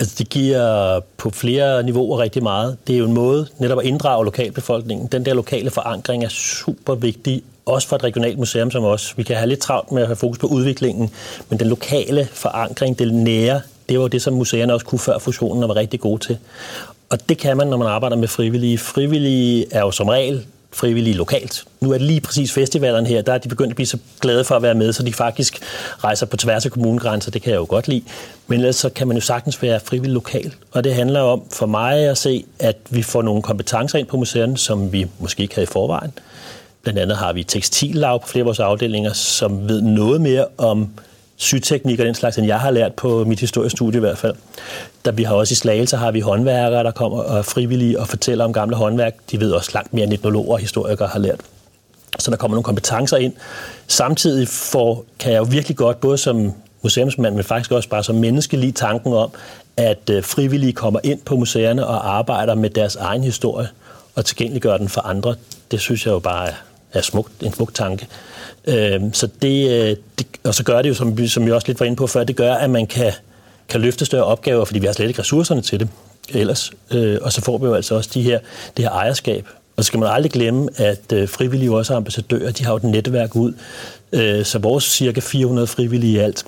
Altså, 0.00 0.14
det 0.18 0.28
giver 0.28 1.00
på 1.16 1.30
flere 1.30 1.82
niveauer 1.82 2.18
rigtig 2.18 2.42
meget. 2.42 2.76
Det 2.86 2.94
er 2.94 2.98
jo 2.98 3.06
en 3.06 3.12
måde 3.12 3.48
netop 3.58 3.78
at 3.78 3.84
inddrage 3.84 4.24
lokalbefolkningen. 4.24 5.06
Den 5.06 5.24
der 5.24 5.34
lokale 5.34 5.70
forankring 5.70 6.24
er 6.24 6.28
super 6.28 6.94
vigtig, 6.94 7.42
også 7.66 7.88
for 7.88 7.96
et 7.96 8.04
regionalt 8.04 8.38
museum 8.38 8.70
som 8.70 8.84
os. 8.84 9.18
Vi 9.18 9.22
kan 9.22 9.36
have 9.36 9.48
lidt 9.48 9.60
travlt 9.60 9.92
med 9.92 10.02
at 10.02 10.08
have 10.08 10.16
fokus 10.16 10.38
på 10.38 10.46
udviklingen, 10.46 11.10
men 11.48 11.58
den 11.58 11.66
lokale 11.68 12.28
forankring, 12.32 12.98
det 12.98 13.14
nære, 13.14 13.60
det 13.92 13.98
var 13.98 14.04
jo 14.04 14.08
det, 14.08 14.22
som 14.22 14.34
museerne 14.34 14.74
også 14.74 14.86
kunne 14.86 14.98
før 14.98 15.18
fusionen 15.18 15.62
og 15.62 15.68
var 15.68 15.76
rigtig 15.76 16.00
gode 16.00 16.26
til. 16.26 16.38
Og 17.10 17.28
det 17.28 17.38
kan 17.38 17.56
man, 17.56 17.66
når 17.66 17.76
man 17.76 17.88
arbejder 17.88 18.16
med 18.16 18.28
frivillige. 18.28 18.78
Frivillige 18.78 19.66
er 19.70 19.80
jo 19.80 19.90
som 19.90 20.08
regel 20.08 20.46
frivillige 20.74 21.16
lokalt. 21.16 21.64
Nu 21.80 21.92
er 21.92 21.98
det 21.98 22.06
lige 22.06 22.20
præcis 22.20 22.52
festivalerne 22.52 23.08
her, 23.08 23.22
der 23.22 23.32
er 23.32 23.38
de 23.38 23.48
begyndt 23.48 23.70
at 23.70 23.76
blive 23.76 23.86
så 23.86 23.98
glade 24.20 24.44
for 24.44 24.54
at 24.54 24.62
være 24.62 24.74
med, 24.74 24.92
så 24.92 25.02
de 25.02 25.12
faktisk 25.12 25.58
rejser 26.04 26.26
på 26.26 26.36
tværs 26.36 26.66
af 26.66 26.72
kommunegrænser. 26.72 27.30
Det 27.30 27.42
kan 27.42 27.52
jeg 27.52 27.58
jo 27.58 27.66
godt 27.68 27.88
lide. 27.88 28.02
Men 28.46 28.58
ellers 28.58 28.76
så 28.76 28.88
kan 28.88 29.08
man 29.08 29.16
jo 29.16 29.20
sagtens 29.20 29.62
være 29.62 29.80
frivillig 29.80 30.12
lokal. 30.12 30.54
Og 30.72 30.84
det 30.84 30.94
handler 30.94 31.20
om 31.20 31.42
for 31.52 31.66
mig 31.66 31.98
at 31.98 32.18
se, 32.18 32.44
at 32.58 32.76
vi 32.90 33.02
får 33.02 33.22
nogle 33.22 33.42
kompetencer 33.42 33.98
ind 33.98 34.06
på 34.06 34.16
museerne, 34.16 34.58
som 34.58 34.92
vi 34.92 35.06
måske 35.18 35.42
ikke 35.42 35.54
havde 35.54 35.66
i 35.66 35.72
forvejen. 35.72 36.12
Blandt 36.82 37.00
andet 37.00 37.16
har 37.16 37.32
vi 37.32 37.44
tekstillag 37.44 38.20
på 38.20 38.28
flere 38.28 38.42
af 38.42 38.46
vores 38.46 38.60
afdelinger, 38.60 39.12
som 39.12 39.68
ved 39.68 39.82
noget 39.82 40.20
mere 40.20 40.46
om 40.58 40.88
syteknik 41.36 42.00
og 42.00 42.06
den 42.06 42.14
slags, 42.14 42.38
end 42.38 42.46
jeg 42.46 42.60
har 42.60 42.70
lært 42.70 42.94
på 42.94 43.24
mit 43.24 43.40
historiestudie 43.40 43.98
i 43.98 44.00
hvert 44.00 44.18
fald. 44.18 44.34
Der 45.04 45.12
vi 45.12 45.22
har 45.22 45.34
også 45.34 45.52
i 45.52 45.54
Slagelse 45.54 45.96
har 45.96 46.10
vi 46.10 46.20
håndværkere, 46.20 46.84
der 46.84 46.90
kommer 46.90 47.18
og 47.18 47.38
er 47.38 47.42
frivillige 47.42 48.00
og 48.00 48.08
fortæller 48.08 48.44
om 48.44 48.52
gamle 48.52 48.76
håndværk. 48.76 49.14
De 49.30 49.40
ved 49.40 49.52
også 49.52 49.70
langt 49.74 49.94
mere 49.94 50.04
end 50.04 50.12
etnologer 50.12 50.52
og 50.52 50.58
historikere 50.58 51.08
har 51.08 51.18
lært. 51.18 51.40
Så 52.18 52.30
der 52.30 52.36
kommer 52.36 52.54
nogle 52.54 52.64
kompetencer 52.64 53.16
ind. 53.16 53.32
Samtidig 53.86 54.48
får, 54.48 55.04
kan 55.18 55.32
jeg 55.32 55.38
jo 55.38 55.46
virkelig 55.50 55.76
godt, 55.76 56.00
både 56.00 56.18
som 56.18 56.52
museumsmand, 56.82 57.34
men 57.34 57.44
faktisk 57.44 57.72
også 57.72 57.88
bare 57.88 58.04
som 58.04 58.14
menneske, 58.14 58.56
lige 58.56 58.72
tanken 58.72 59.12
om, 59.12 59.30
at 59.76 60.10
øh, 60.10 60.24
frivillige 60.24 60.72
kommer 60.72 61.00
ind 61.02 61.20
på 61.20 61.36
museerne 61.36 61.86
og 61.86 62.16
arbejder 62.16 62.54
med 62.54 62.70
deres 62.70 62.96
egen 62.96 63.24
historie 63.24 63.68
og 64.14 64.24
tilgængeliggør 64.24 64.76
den 64.76 64.88
for 64.88 65.00
andre. 65.00 65.34
Det 65.70 65.80
synes 65.80 66.06
jeg 66.06 66.12
jo 66.12 66.18
bare 66.18 66.48
er, 66.48 66.52
er 66.92 67.00
smukt, 67.00 67.42
en 67.42 67.52
smuk 67.52 67.74
tanke. 67.74 68.06
Øh, 68.66 69.00
så 69.12 69.28
det, 69.42 69.70
øh, 69.70 69.96
det, 70.18 70.26
og 70.44 70.54
så 70.54 70.64
gør 70.64 70.82
det 70.82 70.88
jo, 70.88 70.94
som, 70.94 71.26
som 71.26 71.46
jeg 71.46 71.54
også 71.54 71.66
lidt 71.66 71.80
var 71.80 71.86
inde 71.86 71.96
på 71.96 72.06
før, 72.06 72.24
det 72.24 72.36
gør, 72.36 72.54
at 72.54 72.70
man 72.70 72.86
kan, 72.86 73.12
kan 73.68 73.80
løfte 73.80 74.04
større 74.04 74.24
opgaver, 74.24 74.64
fordi 74.64 74.78
vi 74.78 74.86
har 74.86 74.92
slet 74.92 75.08
ikke 75.08 75.20
ressourcerne 75.20 75.62
til 75.62 75.80
det 75.80 75.88
ellers. 76.28 76.72
Øh, 76.90 77.18
og 77.22 77.32
så 77.32 77.40
får 77.40 77.58
vi 77.58 77.66
jo 77.66 77.74
altså 77.74 77.94
også 77.94 78.10
de 78.14 78.22
her, 78.22 78.38
det 78.76 78.84
her 78.84 78.92
ejerskab. 78.92 79.46
Og 79.76 79.84
så 79.84 79.86
skal 79.86 80.00
man 80.00 80.08
aldrig 80.12 80.32
glemme, 80.32 80.68
at 80.76 81.12
øh, 81.12 81.28
frivillige 81.28 81.72
også 81.72 81.92
er 81.92 81.96
ambassadører. 81.96 82.50
De 82.52 82.64
har 82.64 82.72
jo 82.72 82.76
et 82.76 82.84
netværk 82.84 83.36
ud. 83.36 83.52
Øh, 84.12 84.44
så 84.44 84.58
vores 84.58 84.84
cirka 84.84 85.20
400 85.20 85.66
frivillige 85.66 86.12
i 86.12 86.18
alt, 86.18 86.44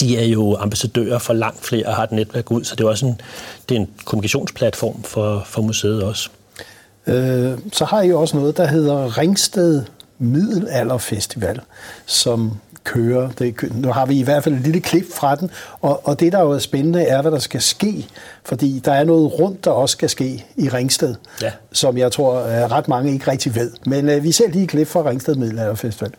de 0.00 0.18
er 0.18 0.24
jo 0.24 0.56
ambassadører 0.56 1.18
for 1.18 1.32
langt 1.32 1.64
flere 1.64 1.86
og 1.86 1.94
har 1.94 2.04
et 2.04 2.12
netværk 2.12 2.50
ud. 2.50 2.64
Så 2.64 2.76
det 2.76 2.84
er 2.84 2.88
også 2.88 3.06
en, 3.06 3.20
det 3.68 3.76
er 3.76 3.80
en 3.80 3.90
kommunikationsplatform 4.04 5.02
for, 5.02 5.42
for 5.46 5.62
museet 5.62 6.02
også. 6.02 6.28
Øh, 7.06 7.58
så 7.72 7.84
har 7.84 8.00
I 8.02 8.08
jo 8.08 8.20
også 8.20 8.36
noget, 8.36 8.56
der 8.56 8.66
hedder 8.66 9.18
Ringsted 9.18 9.82
Middelalderfestival, 10.18 11.60
som 12.06 12.52
kører. 12.84 13.30
Det, 13.38 13.54
nu 13.82 13.92
har 13.92 14.06
vi 14.06 14.18
i 14.18 14.22
hvert 14.22 14.44
fald 14.44 14.54
et 14.54 14.60
lille 14.60 14.80
klip 14.80 15.04
fra 15.14 15.34
den, 15.34 15.50
og, 15.80 16.00
og 16.08 16.20
det, 16.20 16.32
der 16.32 16.40
jo 16.40 16.50
er 16.50 16.58
spændende, 16.58 17.02
er, 17.02 17.22
hvad 17.22 17.32
der 17.32 17.38
skal 17.38 17.60
ske, 17.60 18.06
fordi 18.44 18.78
der 18.84 18.92
er 18.92 19.04
noget 19.04 19.40
rundt, 19.40 19.64
der 19.64 19.70
også 19.70 19.92
skal 19.92 20.08
ske 20.08 20.46
i 20.56 20.68
Ringsted, 20.68 21.14
Ja. 21.42 21.50
som 21.72 21.98
jeg 21.98 22.12
tror, 22.12 22.40
øh, 22.40 22.70
ret 22.70 22.88
mange 22.88 23.12
ikke 23.12 23.30
rigtig 23.30 23.54
ved. 23.54 23.70
Men 23.86 24.08
øh, 24.08 24.22
vi 24.22 24.32
ser 24.32 24.48
lige 24.48 24.62
et 24.64 24.68
klip 24.70 24.86
fra 24.88 25.08
Ringsted 25.10 25.34
Middelalderfestival. 25.34 26.10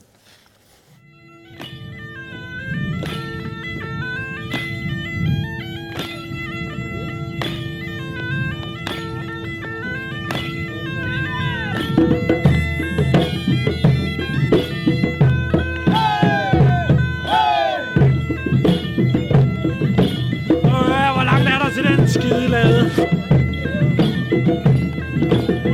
På 25.66 25.72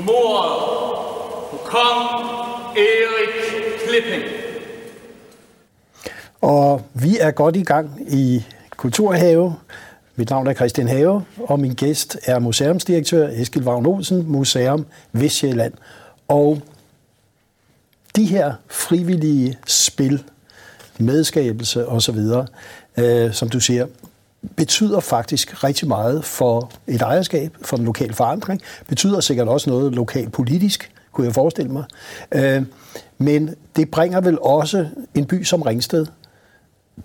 mordet 0.00 0.52
på 1.50 1.56
kong 1.64 2.00
Erik 2.76 3.34
Klipping. 3.86 4.22
Og 6.40 6.82
vi 6.94 7.18
er 7.18 7.30
godt 7.30 7.56
i 7.56 7.62
gang 7.62 7.90
i 8.08 8.44
Kulturhave. 8.76 9.54
Mit 10.20 10.30
navn 10.30 10.46
er 10.46 10.54
Christian 10.54 10.88
Have, 10.88 11.22
og 11.38 11.60
min 11.60 11.74
gæst 11.74 12.18
er 12.24 12.38
museumsdirektør 12.38 13.28
Eskil 13.28 13.62
Vagn 13.62 13.86
Olsen, 13.86 14.24
Museum 14.32 14.86
Vestjylland. 15.12 15.72
Og 16.28 16.62
de 18.16 18.24
her 18.24 18.54
frivillige 18.68 19.58
spil, 19.66 20.22
medskabelse 20.98 21.88
osv., 21.88 22.18
øh, 22.96 23.32
som 23.32 23.48
du 23.48 23.60
siger, 23.60 23.86
betyder 24.56 25.00
faktisk 25.00 25.64
rigtig 25.64 25.88
meget 25.88 26.24
for 26.24 26.70
et 26.86 27.02
ejerskab, 27.02 27.56
for 27.62 27.76
den 27.76 27.86
lokale 27.86 28.14
forandring. 28.14 28.60
Betyder 28.88 29.20
sikkert 29.20 29.48
også 29.48 29.70
noget 29.70 29.92
lokalt 29.92 30.32
politisk, 30.32 30.92
kunne 31.12 31.26
jeg 31.26 31.34
forestille 31.34 31.72
mig. 31.72 31.84
Øh, 32.32 32.62
men 33.18 33.54
det 33.76 33.90
bringer 33.90 34.20
vel 34.20 34.38
også 34.40 34.86
en 35.14 35.26
by 35.26 35.44
som 35.44 35.62
Ringsted 35.62 36.06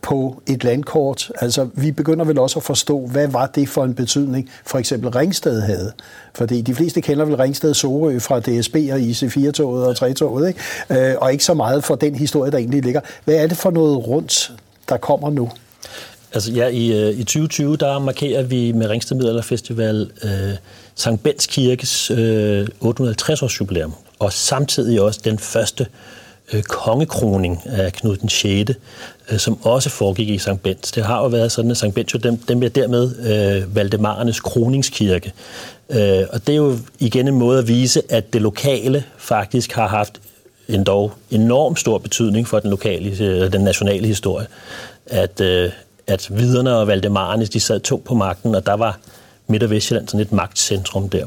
på 0.02 0.42
et 0.48 0.64
landkort. 0.64 1.32
Altså, 1.42 1.68
vi 1.74 1.92
begynder 1.92 2.26
vel 2.26 2.40
også 2.40 2.60
at 2.60 2.64
forstå, 2.64 3.06
hvad 3.06 3.28
var 3.28 3.48
det 3.48 3.70
for 3.70 3.84
en 3.84 3.94
betydning, 3.94 4.50
for 4.66 4.78
eksempel 4.78 5.10
Ringsted 5.10 5.62
havde. 5.62 5.92
Fordi 6.36 6.62
de 6.62 6.76
fleste 6.76 7.02
kender 7.02 7.26
vel 7.26 7.36
Ringsted 7.36 7.74
Sorø 7.74 8.20
fra 8.20 8.40
DSB 8.40 8.76
og 8.76 9.00
IC4-toget 9.00 9.88
og 9.88 10.08
3-toget, 10.08 10.48
ikke? 10.48 11.10
Øh, 11.10 11.16
og 11.22 11.32
ikke 11.32 11.46
så 11.46 11.54
meget 11.54 11.84
for 11.84 11.96
den 11.96 12.16
historie, 12.16 12.52
der 12.52 12.58
egentlig 12.58 12.84
ligger. 12.84 13.02
Hvad 13.26 13.36
er 13.36 13.48
det 13.48 13.58
for 13.58 13.72
noget 13.72 14.08
rundt, 14.08 14.54
der 14.90 14.98
kommer 14.98 15.30
nu? 15.30 15.52
Altså 16.34 16.52
ja, 16.52 16.68
i, 16.68 17.08
øh, 17.08 17.20
i 17.20 17.24
2020, 17.24 17.78
der 17.78 18.00
markerer 18.00 18.44
vi 18.44 18.72
med 18.72 18.88
Ringsted 18.88 19.16
Middelalderfestival 19.16 20.12
øh, 20.24 20.54
Sankt 20.96 21.24
Bens 21.24 21.46
Kirkes 21.46 22.12
øh, 22.12 22.68
850-års 22.84 23.60
jubilæum, 23.60 23.94
og 24.20 24.34
samtidig 24.34 25.02
også 25.02 25.20
den 25.24 25.40
første 25.40 25.88
øh, 26.54 26.64
kongekroning 26.64 27.62
af 27.66 27.94
Knud 27.94 28.18
den 28.18 28.30
6., 28.30 28.72
som 29.38 29.66
også 29.66 29.90
foregik 29.90 30.30
i 30.30 30.38
Sankt 30.38 30.64
Bens. 30.64 30.92
Det 30.92 31.04
har 31.04 31.22
jo 31.22 31.28
været 31.28 31.52
sådan, 31.52 31.72
at 31.72 31.94
Bens 31.96 32.14
jo 32.14 32.20
dem, 32.20 32.38
dem 32.38 32.60
bliver 32.60 32.72
dermed 32.72 33.16
øh, 33.20 33.76
Valdemarernes 33.76 34.40
kroningskirke. 34.40 35.34
Øh, 35.90 36.24
og 36.30 36.48
det 36.48 36.54
er 36.54 36.58
jo 36.58 36.78
igen 37.00 37.28
en 37.28 37.36
måde 37.36 37.60
at 37.60 37.68
vise, 37.68 38.02
at 38.10 38.34
det 38.34 38.42
lokale 38.42 39.04
faktisk 39.18 39.72
har 39.72 39.88
haft 39.88 40.22
en 40.68 40.84
dog 40.84 41.14
enormt 41.32 41.80
stor 41.80 41.98
betydning 41.98 42.48
for 42.48 42.60
den 42.60 42.70
lokale, 42.70 43.26
øh, 43.26 43.52
den 43.54 43.62
nationale 43.62 44.08
historie. 44.08 44.48
At, 45.06 45.42
øh, 45.42 45.72
at 46.08 46.28
viderne 46.32 46.76
og 46.76 46.88
Valdemarerne, 46.88 47.46
de 47.46 47.60
sad 47.60 47.80
to 47.80 48.02
på 48.06 48.14
magten, 48.14 48.56
og 48.56 48.66
der 48.66 48.74
var 48.74 49.00
Midt- 49.48 49.64
og 49.64 49.70
Vestjylland 49.70 50.08
sådan 50.08 50.20
et 50.20 50.32
magtcentrum 50.32 51.10
der. 51.10 51.26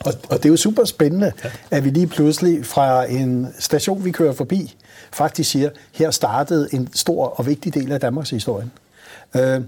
Og, 0.00 0.14
og 0.28 0.36
det 0.36 0.44
er 0.44 0.48
jo 0.48 0.56
super 0.56 0.84
spændende, 0.84 1.32
ja. 1.44 1.50
at 1.70 1.84
vi 1.84 1.90
lige 1.90 2.06
pludselig 2.06 2.66
fra 2.66 3.04
en 3.04 3.48
station, 3.58 4.04
vi 4.04 4.10
kører 4.10 4.32
forbi, 4.32 4.74
faktisk 5.12 5.50
siger, 5.50 5.70
her 5.92 6.10
startede 6.10 6.68
en 6.72 6.88
stor 6.94 7.26
og 7.26 7.46
vigtig 7.46 7.74
del 7.74 7.92
af 7.92 8.00
Danmarks 8.00 8.30
historie. 8.30 8.70
Øh, 9.36 9.60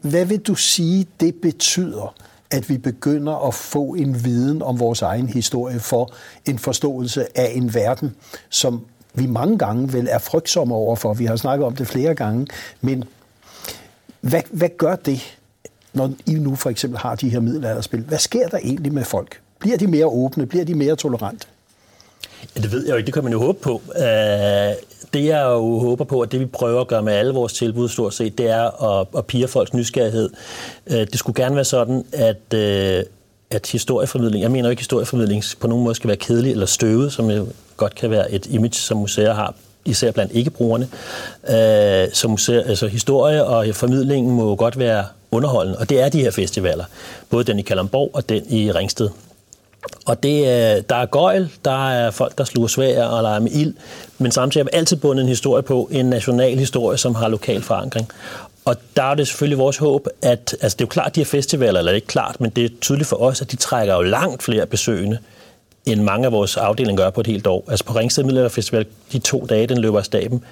hvad, 0.00 0.24
vil 0.24 0.40
du 0.40 0.54
sige, 0.54 1.06
det 1.20 1.34
betyder, 1.34 2.14
at 2.50 2.68
vi 2.68 2.78
begynder 2.78 3.48
at 3.48 3.54
få 3.54 3.94
en 3.94 4.24
viden 4.24 4.62
om 4.62 4.80
vores 4.80 5.02
egen 5.02 5.28
historie 5.28 5.80
for 5.80 6.12
en 6.46 6.58
forståelse 6.58 7.38
af 7.38 7.52
en 7.54 7.74
verden, 7.74 8.14
som 8.50 8.84
vi 9.14 9.26
mange 9.26 9.58
gange 9.58 9.92
vel 9.92 10.08
er 10.10 10.18
frygtsomme 10.18 10.74
overfor. 10.74 11.14
Vi 11.14 11.24
har 11.24 11.36
snakket 11.36 11.66
om 11.66 11.76
det 11.76 11.86
flere 11.86 12.14
gange, 12.14 12.46
men 12.80 13.04
hvad, 14.20 14.42
hvad 14.50 14.68
gør 14.78 14.96
det, 14.96 15.38
når 15.92 16.12
I 16.26 16.34
nu 16.34 16.54
for 16.54 16.70
eksempel 16.70 16.98
har 16.98 17.14
de 17.14 17.28
her 17.28 17.40
middelalderspil? 17.40 18.00
Hvad 18.00 18.18
sker 18.18 18.48
der 18.48 18.58
egentlig 18.58 18.92
med 18.92 19.04
folk? 19.04 19.40
Bliver 19.58 19.76
de 19.76 19.86
mere 19.86 20.06
åbne? 20.06 20.46
Bliver 20.46 20.64
de 20.64 20.74
mere 20.74 20.96
tolerante? 20.96 21.46
Ja, 22.56 22.60
det 22.60 22.72
ved 22.72 22.84
jeg 22.84 22.92
jo 22.92 22.96
ikke. 22.96 23.06
Det 23.06 23.14
kan 23.14 23.24
man 23.24 23.32
jo 23.32 23.38
håbe 23.38 23.58
på. 23.62 23.82
Øh, 23.96 24.74
det 25.14 25.24
jeg 25.24 25.42
jo 25.42 25.78
håber 25.78 26.04
på, 26.04 26.20
og 26.20 26.32
det 26.32 26.40
vi 26.40 26.46
prøver 26.46 26.80
at 26.80 26.88
gøre 26.88 27.02
med 27.02 27.12
alle 27.12 27.32
vores 27.32 27.52
tilbud 27.52 27.88
stort 27.88 28.14
set, 28.14 28.38
det 28.38 28.50
er 28.50 29.00
at, 29.00 29.06
at 29.16 29.26
pige 29.26 29.48
folks 29.48 29.74
nysgerrighed. 29.74 30.30
Øh, 30.86 30.96
det 30.96 31.18
skulle 31.18 31.42
gerne 31.42 31.54
være 31.54 31.64
sådan, 31.64 32.04
at, 32.12 32.54
øh, 32.54 33.04
at 33.50 33.66
historieformidling, 33.66 34.42
jeg 34.42 34.50
mener 34.50 34.68
jo 34.68 34.70
ikke, 34.70 34.78
at 34.78 34.82
historieformidling 34.82 35.42
på 35.60 35.66
nogen 35.66 35.84
måde 35.84 35.94
skal 35.94 36.08
være 36.08 36.16
kedelig 36.16 36.52
eller 36.52 36.66
støvet, 36.66 37.12
som 37.12 37.30
jo 37.30 37.46
godt 37.76 37.94
kan 37.94 38.10
være 38.10 38.32
et 38.32 38.46
image, 38.46 38.74
som 38.74 38.98
museer 38.98 39.34
har 39.34 39.54
især 39.84 40.10
blandt 40.10 40.32
ikke-brugerne. 40.32 40.88
Uh, 41.42 42.12
så 42.12 42.26
museer, 42.28 42.62
altså 42.64 42.86
historie 42.86 43.44
og 43.44 43.66
formidlingen 43.74 44.32
må 44.32 44.56
godt 44.56 44.78
være 44.78 45.04
underholdende, 45.30 45.78
og 45.78 45.90
det 45.90 46.00
er 46.00 46.08
de 46.08 46.20
her 46.20 46.30
festivaler. 46.30 46.84
Både 47.30 47.44
den 47.44 47.58
i 47.58 47.62
Kalamborg 47.62 48.10
og 48.12 48.28
den 48.28 48.52
i 48.52 48.72
Ringsted. 48.72 49.08
Og 50.06 50.22
det, 50.22 50.40
øh, 50.40 50.82
der 50.88 50.96
er 50.96 51.06
gøjl, 51.06 51.50
der 51.64 51.90
er 51.90 52.10
folk, 52.10 52.38
der 52.38 52.44
sluger 52.44 52.68
svær 52.68 53.04
og 53.04 53.22
leger 53.22 53.40
med 53.40 53.50
ild, 53.50 53.74
men 54.18 54.32
samtidig 54.32 54.60
er 54.60 54.64
vi 54.64 54.70
altid 54.72 54.96
bundet 54.96 55.22
en 55.22 55.28
historie 55.28 55.62
på, 55.62 55.88
en 55.92 56.06
national 56.06 56.58
historie, 56.58 56.98
som 56.98 57.14
har 57.14 57.28
lokal 57.28 57.62
forankring. 57.62 58.08
Og 58.64 58.76
der 58.96 59.02
er 59.02 59.14
det 59.14 59.28
selvfølgelig 59.28 59.58
vores 59.58 59.76
håb, 59.76 60.08
at 60.22 60.56
altså 60.60 60.76
det 60.76 60.80
er 60.80 60.86
jo 60.86 60.88
klart, 60.88 61.06
at 61.06 61.14
de 61.14 61.20
her 61.20 61.24
festivaler, 61.24 61.78
eller 61.78 61.82
det 61.82 61.90
er 61.90 61.94
ikke 61.94 62.06
klart, 62.06 62.40
men 62.40 62.50
det 62.50 62.64
er 62.64 62.68
tydeligt 62.80 63.08
for 63.08 63.16
os, 63.16 63.42
at 63.42 63.50
de 63.50 63.56
trækker 63.56 63.94
jo 63.94 64.02
langt 64.02 64.42
flere 64.42 64.66
besøgende, 64.66 65.18
end 65.86 66.02
mange 66.02 66.26
af 66.26 66.32
vores 66.32 66.56
afdelinger 66.56 67.04
gør 67.04 67.10
på 67.10 67.20
et 67.20 67.26
helt 67.26 67.46
år. 67.46 67.64
Altså 67.68 67.84
på 67.84 67.92
Ringsted 67.92 68.24
Middelalder 68.24 68.50
Festival, 68.50 68.86
de 69.12 69.18
to 69.18 69.46
dage, 69.48 69.66
den 69.66 69.78
løber 69.78 69.98
af 69.98 70.04
staben, 70.04 70.44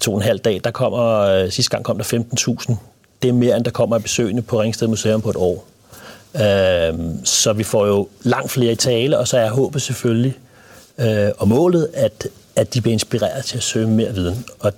to 0.00 0.12
og 0.12 0.16
en 0.16 0.22
halv 0.22 0.38
dag, 0.38 0.60
der 0.64 0.70
kommer, 0.70 1.18
øh, 1.20 1.50
sidste 1.50 1.70
gang 1.70 1.84
kom 1.84 1.98
der 1.98 2.04
15.000. 2.04 2.74
Det 3.22 3.28
er 3.28 3.32
mere, 3.32 3.56
end 3.56 3.64
der 3.64 3.70
kommer 3.70 3.96
af 3.96 4.02
besøgende 4.02 4.42
på 4.42 4.60
Ringsted 4.60 4.88
Museum 4.88 5.22
på 5.22 5.30
et 5.30 5.36
år. 5.36 5.66
Øhm, 6.42 7.24
så 7.24 7.52
vi 7.52 7.62
får 7.62 7.86
jo 7.86 8.08
langt 8.22 8.50
flere 8.50 8.72
i 8.72 8.76
tale, 8.76 9.18
og 9.18 9.28
så 9.28 9.38
er 9.38 9.50
håbet 9.50 9.82
selvfølgelig 9.82 10.34
øh, 10.98 11.30
og 11.38 11.48
målet, 11.48 11.88
at, 11.94 12.28
at 12.56 12.74
de 12.74 12.80
bliver 12.80 12.92
inspireret 12.92 13.44
til 13.44 13.56
at 13.56 13.62
søge 13.62 13.86
mere 13.86 14.14
viden. 14.14 14.44
Og 14.60 14.72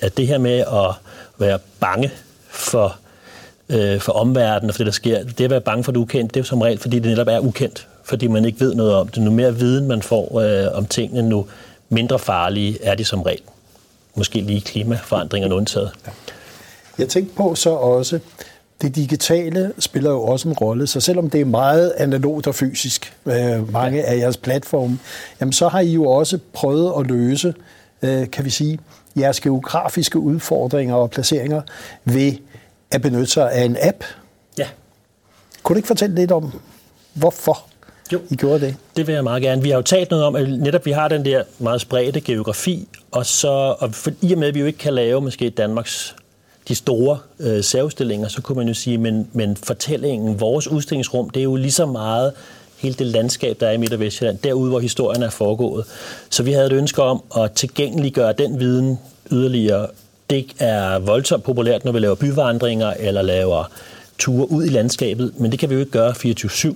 at 0.00 0.16
det 0.16 0.26
her 0.26 0.38
med 0.38 0.58
at 0.58 0.94
være 1.38 1.58
bange 1.80 2.10
for, 2.48 2.96
øh, 3.68 4.00
for 4.00 4.12
omverdenen 4.12 4.70
og 4.70 4.74
for 4.74 4.78
det, 4.78 4.86
der 4.86 4.92
sker, 4.92 5.24
det 5.24 5.44
at 5.44 5.50
være 5.50 5.60
bange 5.60 5.84
for 5.84 5.92
det 5.92 5.98
ukendte, 5.98 6.34
det 6.34 6.36
er 6.36 6.40
jo 6.40 6.44
som 6.44 6.60
regel, 6.60 6.78
fordi 6.78 6.98
det 6.98 7.10
netop 7.10 7.28
er 7.28 7.38
ukendt, 7.38 7.88
fordi 8.04 8.26
man 8.26 8.44
ikke 8.44 8.60
ved 8.60 8.74
noget 8.74 8.94
om 8.94 9.08
det. 9.08 9.22
Nu 9.22 9.30
mere 9.30 9.56
viden 9.56 9.88
man 9.88 10.02
får 10.02 10.40
øh, 10.40 10.76
om 10.76 10.86
tingene, 10.86 11.28
nu 11.28 11.46
mindre 11.88 12.18
farlige 12.18 12.84
er 12.84 12.94
de 12.94 13.04
som 13.04 13.22
regel. 13.22 13.42
Måske 14.14 14.40
lige 14.40 14.60
klimaforandringerne 14.60 15.54
undtaget. 15.54 15.90
Jeg 16.98 17.08
tænkte 17.08 17.34
på 17.34 17.54
så 17.54 17.70
også, 17.70 18.20
det 18.82 18.96
digitale 18.96 19.72
spiller 19.78 20.10
jo 20.10 20.22
også 20.22 20.48
en 20.48 20.54
rolle, 20.54 20.86
så 20.86 21.00
selvom 21.00 21.30
det 21.30 21.40
er 21.40 21.44
meget 21.44 21.92
analogt 21.96 22.46
og 22.46 22.54
fysisk, 22.54 23.16
øh, 23.26 23.72
mange 23.72 24.04
af 24.04 24.18
jeres 24.18 24.36
platforme, 24.36 24.98
jamen 25.40 25.52
så 25.52 25.68
har 25.68 25.80
I 25.80 25.92
jo 25.92 26.04
også 26.04 26.38
prøvet 26.52 26.92
at 26.98 27.06
løse, 27.06 27.54
øh, 28.02 28.30
kan 28.30 28.44
vi 28.44 28.50
sige, 28.50 28.78
jeres 29.16 29.40
geografiske 29.40 30.18
udfordringer 30.18 30.94
og 30.94 31.10
placeringer 31.10 31.62
ved 32.04 32.32
at 32.90 33.02
benytte 33.02 33.26
sig 33.26 33.52
af 33.52 33.64
en 33.64 33.76
app. 33.80 34.04
Ja. 34.58 34.66
Kunne 35.62 35.74
du 35.74 35.78
ikke 35.78 35.86
fortælle 35.86 36.14
lidt 36.14 36.32
om, 36.32 36.60
hvorfor 37.12 37.66
jo. 38.12 38.20
I 38.30 38.36
gjorde 38.36 38.60
det? 38.60 38.76
Det 38.96 39.06
vil 39.06 39.12
jeg 39.12 39.24
meget 39.24 39.42
gerne. 39.42 39.62
Vi 39.62 39.70
har 39.70 39.76
jo 39.76 39.82
talt 39.82 40.10
noget 40.10 40.24
om, 40.24 40.36
at 40.36 40.48
netop 40.48 40.86
vi 40.86 40.90
har 40.90 41.08
den 41.08 41.24
der 41.24 41.42
meget 41.58 41.80
spredte 41.80 42.20
geografi, 42.20 42.88
og 43.10 43.26
så 43.26 43.76
og 43.78 43.94
for, 43.94 44.10
i 44.20 44.32
og 44.32 44.38
med, 44.38 44.48
at 44.48 44.54
vi 44.54 44.60
jo 44.60 44.66
ikke 44.66 44.78
kan 44.78 44.94
lave 44.94 45.20
måske 45.20 45.50
Danmarks 45.50 46.16
de 46.68 46.74
store 46.74 47.18
øh, 47.40 47.64
særudstillinger, 47.64 48.28
så 48.28 48.42
kunne 48.42 48.56
man 48.56 48.68
jo 48.68 48.74
sige, 48.74 48.98
men, 48.98 49.28
men 49.32 49.56
fortællingen, 49.56 50.40
vores 50.40 50.68
udstillingsrum, 50.68 51.30
det 51.30 51.40
er 51.40 51.44
jo 51.44 51.56
lige 51.56 51.72
så 51.72 51.86
meget 51.86 52.32
hele 52.76 52.94
det 52.94 53.06
landskab, 53.06 53.60
der 53.60 53.66
er 53.66 53.72
i 53.72 53.76
Midt- 53.76 53.92
og 53.92 54.00
Vestjylland, 54.00 54.38
derude, 54.38 54.70
hvor 54.70 54.80
historien 54.80 55.22
er 55.22 55.30
foregået. 55.30 55.84
Så 56.30 56.42
vi 56.42 56.52
havde 56.52 56.66
et 56.66 56.72
ønske 56.72 57.02
om 57.02 57.22
at 57.36 57.52
tilgængeliggøre 57.52 58.32
den 58.32 58.60
viden 58.60 58.98
yderligere. 59.32 59.86
Det 60.30 60.46
er 60.58 60.98
voldsomt 60.98 61.44
populært, 61.44 61.84
når 61.84 61.92
vi 61.92 61.98
laver 61.98 62.14
byvandringer 62.14 62.94
eller 62.98 63.22
laver 63.22 63.70
ture 64.18 64.50
ud 64.50 64.64
i 64.64 64.68
landskabet, 64.68 65.32
men 65.40 65.50
det 65.50 65.58
kan 65.58 65.70
vi 65.70 65.74
jo 65.74 65.80
ikke 65.80 65.92
gøre 65.92 66.10
24-7. 66.10 66.74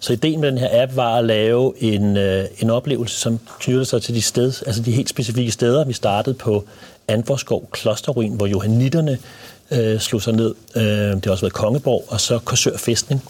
Så 0.00 0.12
ideen 0.12 0.40
med 0.40 0.50
den 0.50 0.58
her 0.58 0.82
app 0.82 0.96
var 0.96 1.18
at 1.18 1.24
lave 1.24 1.82
en, 1.82 2.16
øh, 2.16 2.44
en 2.58 2.70
oplevelse, 2.70 3.20
som 3.20 3.38
knytter 3.60 3.84
sig 3.84 4.02
til 4.02 4.14
de, 4.14 4.22
sted, 4.22 4.52
altså 4.66 4.82
de 4.82 4.92
helt 4.92 5.08
specifikke 5.08 5.52
steder. 5.52 5.84
Vi 5.84 5.92
startede 5.92 6.34
på 6.34 6.64
Anforskov 7.08 7.68
Klosterruin, 7.72 8.32
hvor 8.32 8.46
johanitterne 8.46 9.18
øh, 9.70 10.00
slog 10.00 10.22
sig 10.22 10.32
ned. 10.32 10.54
Øh, 10.76 10.82
det 10.82 11.24
har 11.24 11.30
også 11.30 11.44
været 11.44 11.52
Kongeborg, 11.52 12.04
og 12.08 12.20
så 12.20 12.38
Korsør 12.38 12.76
Fæstning. 12.76 13.22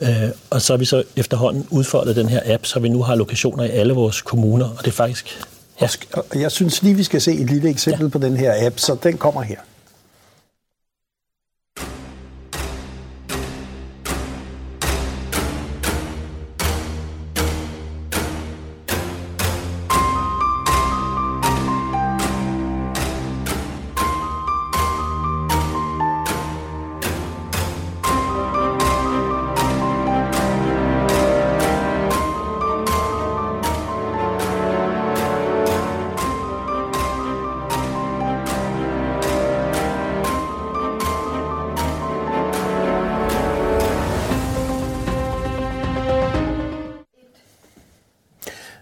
Øh, 0.00 0.28
og 0.50 0.62
så 0.62 0.72
har 0.72 0.78
vi 0.78 0.84
så 0.84 1.02
efterhånden 1.16 1.66
udfoldet 1.70 2.16
den 2.16 2.28
her 2.28 2.40
app, 2.44 2.66
så 2.66 2.80
vi 2.80 2.88
nu 2.88 3.02
har 3.02 3.14
lokationer 3.14 3.64
i 3.64 3.70
alle 3.70 3.94
vores 3.94 4.22
kommuner, 4.22 4.66
og 4.66 4.78
det 4.78 4.86
er 4.86 4.92
faktisk... 4.92 5.46
Ja. 5.80 5.88
Jeg 6.34 6.52
synes 6.52 6.82
lige, 6.82 6.94
vi 6.94 7.02
skal 7.02 7.20
se 7.20 7.32
et 7.32 7.50
lille 7.50 7.70
eksempel 7.70 8.04
ja. 8.04 8.08
på 8.08 8.18
den 8.18 8.36
her 8.36 8.66
app, 8.66 8.78
så 8.78 8.96
den 9.02 9.18
kommer 9.18 9.42
her. 9.42 9.56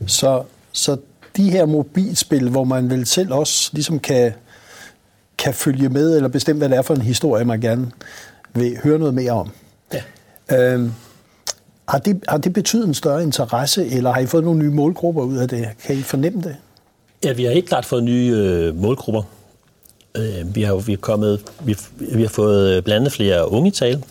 Så, 0.07 0.43
så 0.73 0.97
de 1.37 1.51
her 1.51 1.67
mobilspil, 1.67 2.49
hvor 2.49 2.65
man 2.65 2.91
vel 2.91 3.07
selv 3.07 3.33
også 3.33 3.71
ligesom 3.73 3.99
kan, 3.99 4.33
kan 5.39 5.55
følge 5.55 5.89
med, 5.89 6.17
eller 6.17 6.29
bestemme, 6.29 6.59
hvad 6.59 6.69
det 6.69 6.79
er 6.79 6.83
for 6.83 6.95
en 6.95 7.03
historie, 7.03 7.45
man 7.45 7.61
gerne 7.61 7.91
vil 8.55 8.79
høre 8.83 8.99
noget 8.99 9.15
mere 9.15 9.33
om. 9.33 9.51
Ja. 9.93 10.03
Øhm, 10.73 10.93
har, 11.89 11.99
det, 11.99 12.25
har 12.29 12.39
det 12.39 12.53
betydet 12.53 12.87
en 12.87 12.95
større 12.95 13.23
interesse, 13.23 13.87
eller 13.87 14.13
har 14.13 14.21
I 14.21 14.27
fået 14.27 14.45
nogle 14.45 14.59
nye 14.59 14.71
målgrupper 14.71 15.23
ud 15.23 15.37
af 15.37 15.49
det? 15.49 15.69
Kan 15.85 15.97
I 15.97 16.03
fornemme 16.03 16.43
det? 16.43 16.57
Ja, 17.25 17.33
vi 17.33 17.45
har 17.45 17.53
helt 17.53 17.69
klart 17.69 17.85
fået 17.85 18.05
nye 18.05 18.33
øh, 18.37 18.77
målgrupper. 18.77 19.23
Øh, 20.17 20.55
vi 20.55 20.63
har 20.63 20.75
vi 20.75 20.93
er 20.93 20.97
kommet, 20.97 21.43
vi, 21.61 21.77
vi 21.99 22.23
har 22.23 22.29
fået 22.29 22.85
blandet 22.85 23.13
flere 23.13 23.51
unge 23.51 23.69
i 23.69 23.71
tale. 23.71 24.03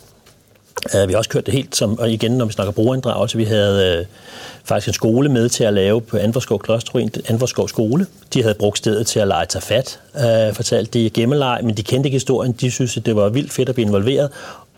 Øh, 0.96 1.08
vi 1.08 1.14
har 1.14 1.18
også 1.18 1.30
kørt 1.30 1.46
det 1.46 1.54
helt 1.54 1.76
som, 1.76 2.00
og 2.00 2.12
igen, 2.12 2.32
når 2.32 2.46
vi 2.46 2.54
snakker 2.54 2.72
brugerinddragelse, 2.72 3.38
vi 3.38 3.44
havde 3.44 3.98
øh, 4.00 4.06
faktisk 4.64 4.88
en 4.88 4.94
skole 4.94 5.30
med 5.30 5.50
til 5.50 5.64
at 5.64 5.74
lave 5.74 6.02
på 6.02 6.18
Anforskov 6.18 6.60
Klosterruin, 6.60 7.12
Anforskov 7.28 7.68
skole. 7.68 8.08
De 8.34 8.42
havde 8.42 8.56
brugt 8.56 8.78
stedet 8.78 9.08
til 9.08 9.20
at 9.20 9.28
lege 9.28 9.46
sig 9.50 9.64
fat, 9.64 10.00
øh, 10.16 10.54
fortalte 10.54 11.00
de 11.00 11.10
gemmeleg, 11.10 11.60
men 11.64 11.78
de 11.78 11.84
kendte 11.84 12.08
ikke 12.08 12.16
historien. 12.16 12.52
De 12.52 12.72
synes, 12.72 12.98
at 12.98 13.06
det 13.06 13.16
var 13.16 13.30
vildt 13.30 13.54
fedt 13.54 13.70
at 13.70 13.76
blive 13.76 13.88
involveret, 13.88 14.30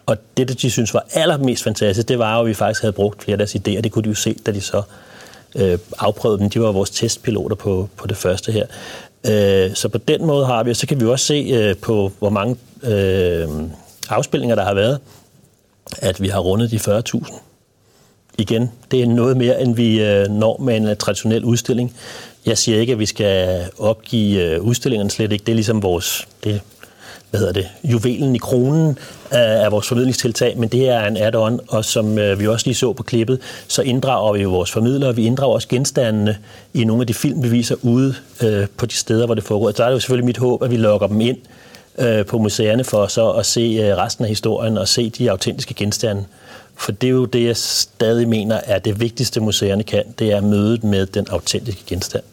og 0.05 0.17
det, 0.37 0.61
de 0.61 0.71
synes 0.71 0.93
var 0.93 1.05
allermest 1.13 1.63
fantastisk, 1.63 2.07
det 2.07 2.19
var 2.19 2.35
jo, 2.35 2.41
at 2.41 2.47
vi 2.47 2.53
faktisk 2.53 2.81
havde 2.81 2.93
brugt 2.93 3.23
flere 3.23 3.33
af 3.33 3.37
deres 3.37 3.55
idéer. 3.55 3.81
Det 3.81 3.91
kunne 3.91 4.03
de 4.03 4.09
jo 4.09 4.15
se, 4.15 4.35
da 4.45 4.51
de 4.51 4.61
så 4.61 4.81
øh, 5.55 5.77
afprøvede 5.99 6.39
dem. 6.39 6.49
De 6.49 6.61
var 6.61 6.71
vores 6.71 6.89
testpiloter 6.89 7.55
på, 7.55 7.89
på 7.97 8.07
det 8.07 8.17
første 8.17 8.51
her. 8.51 8.65
Øh, 9.27 9.75
så 9.75 9.89
på 9.89 9.97
den 9.97 10.25
måde 10.25 10.45
har 10.45 10.63
vi, 10.63 10.69
og 10.69 10.75
så 10.75 10.87
kan 10.87 10.99
vi 10.99 11.05
også 11.05 11.25
se 11.25 11.33
øh, 11.33 11.75
på, 11.75 12.11
hvor 12.19 12.29
mange 12.29 12.55
øh, 12.83 13.47
afspilninger, 14.09 14.55
der 14.55 14.63
har 14.63 14.73
været, 14.73 14.99
at 15.97 16.21
vi 16.21 16.27
har 16.27 16.39
rundet 16.39 16.71
de 16.71 16.77
40.000. 16.77 17.41
Igen, 18.37 18.71
det 18.91 19.01
er 19.01 19.07
noget 19.07 19.37
mere, 19.37 19.61
end 19.61 19.75
vi 19.75 20.01
øh, 20.01 20.27
når 20.27 20.57
med 20.57 20.77
en 20.77 20.87
øh, 20.87 20.95
traditionel 20.95 21.43
udstilling. 21.43 21.93
Jeg 22.45 22.57
siger 22.57 22.79
ikke, 22.79 22.93
at 22.93 22.99
vi 22.99 23.05
skal 23.05 23.65
opgive 23.79 24.43
øh, 24.43 24.61
udstillingerne 24.61 25.09
slet 25.09 25.31
ikke. 25.31 25.45
Det 25.45 25.51
er 25.51 25.55
ligesom 25.55 25.83
vores, 25.83 26.27
det, 26.43 26.61
hvad 27.29 27.39
hedder 27.39 27.53
det, 27.53 27.67
juvelen 27.83 28.35
i 28.35 28.37
kronen 28.37 28.97
af 29.31 29.71
vores 29.71 29.87
formidlingstiltag, 29.87 30.57
men 30.57 30.69
det 30.69 30.89
er 30.89 31.05
en 31.05 31.17
add-on, 31.17 31.59
og 31.67 31.85
som 31.85 32.15
vi 32.15 32.47
også 32.47 32.65
lige 32.65 32.75
så 32.75 32.93
på 32.93 33.03
klippet, 33.03 33.39
så 33.67 33.81
inddrager 33.81 34.33
vi 34.33 34.41
jo 34.41 34.49
vores 34.49 34.71
formidlere, 34.71 35.15
vi 35.15 35.25
inddrager 35.25 35.53
også 35.53 35.67
genstandene 35.67 36.37
i 36.73 36.83
nogle 36.83 37.01
af 37.01 37.07
de 37.07 37.13
film, 37.13 37.43
vi 37.43 37.49
viser 37.49 37.75
ude 37.81 38.15
på 38.77 38.85
de 38.85 38.93
steder, 38.93 39.25
hvor 39.25 39.35
det 39.35 39.43
foregår. 39.43 39.71
Så 39.71 39.83
er 39.83 39.87
det 39.87 39.95
jo 39.95 39.99
selvfølgelig 39.99 40.25
mit 40.25 40.37
håb, 40.37 40.63
at 40.63 40.71
vi 40.71 40.77
lokker 40.77 41.07
dem 41.07 41.21
ind 41.21 41.37
øh, 41.97 42.25
på 42.25 42.37
museerne 42.37 42.83
for 42.83 43.07
så 43.07 43.29
at 43.29 43.45
se 43.45 43.61
øh, 43.61 43.97
resten 43.97 44.25
af 44.25 44.29
historien 44.29 44.77
og 44.77 44.87
se 44.87 45.09
de 45.09 45.31
autentiske 45.31 45.73
genstande. 45.73 46.25
For 46.75 46.91
det 46.91 47.07
er 47.07 47.11
jo 47.11 47.25
det, 47.25 47.45
jeg 47.45 47.57
stadig 47.57 48.29
mener 48.29 48.59
er 48.63 48.79
det 48.79 48.99
vigtigste, 48.99 49.39
museerne 49.39 49.83
kan, 49.83 50.03
det 50.19 50.31
er 50.31 50.41
mødet 50.41 50.83
med 50.83 51.05
den 51.05 51.27
autentiske 51.29 51.83
genstand. 51.87 52.23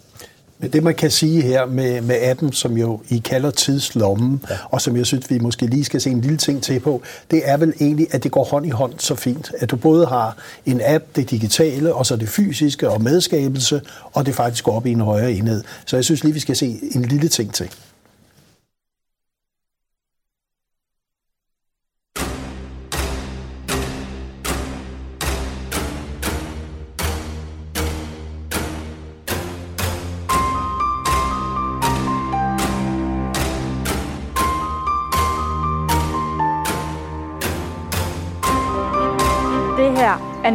Men 0.58 0.72
det, 0.72 0.82
man 0.82 0.94
kan 0.94 1.10
sige 1.10 1.42
her 1.42 1.66
med, 1.66 2.00
med 2.00 2.16
appen, 2.22 2.52
som 2.52 2.78
jo 2.78 3.00
I 3.08 3.18
kalder 3.18 3.50
tidslommen, 3.50 4.42
ja. 4.50 4.56
og 4.70 4.80
som 4.80 4.96
jeg 4.96 5.06
synes, 5.06 5.30
vi 5.30 5.38
måske 5.38 5.66
lige 5.66 5.84
skal 5.84 6.00
se 6.00 6.10
en 6.10 6.20
lille 6.20 6.36
ting 6.36 6.62
til 6.62 6.80
på, 6.80 7.02
det 7.30 7.42
er 7.44 7.56
vel 7.56 7.74
egentlig, 7.80 8.06
at 8.10 8.22
det 8.22 8.32
går 8.32 8.44
hånd 8.44 8.66
i 8.66 8.70
hånd 8.70 8.92
så 8.98 9.14
fint. 9.14 9.52
At 9.58 9.70
du 9.70 9.76
både 9.76 10.06
har 10.06 10.36
en 10.66 10.80
app, 10.84 11.04
det 11.16 11.30
digitale, 11.30 11.94
og 11.94 12.06
så 12.06 12.16
det 12.16 12.28
fysiske 12.28 12.90
og 12.90 13.02
medskabelse, 13.02 13.80
og 14.12 14.26
det 14.26 14.34
faktisk 14.34 14.64
går 14.64 14.76
op 14.76 14.86
i 14.86 14.92
en 14.92 15.00
højere 15.00 15.32
enhed. 15.32 15.62
Så 15.86 15.96
jeg 15.96 16.04
synes 16.04 16.24
lige, 16.24 16.34
vi 16.34 16.40
skal 16.40 16.56
se 16.56 16.78
en 16.94 17.02
lille 17.02 17.28
ting 17.28 17.54
til. 17.54 17.70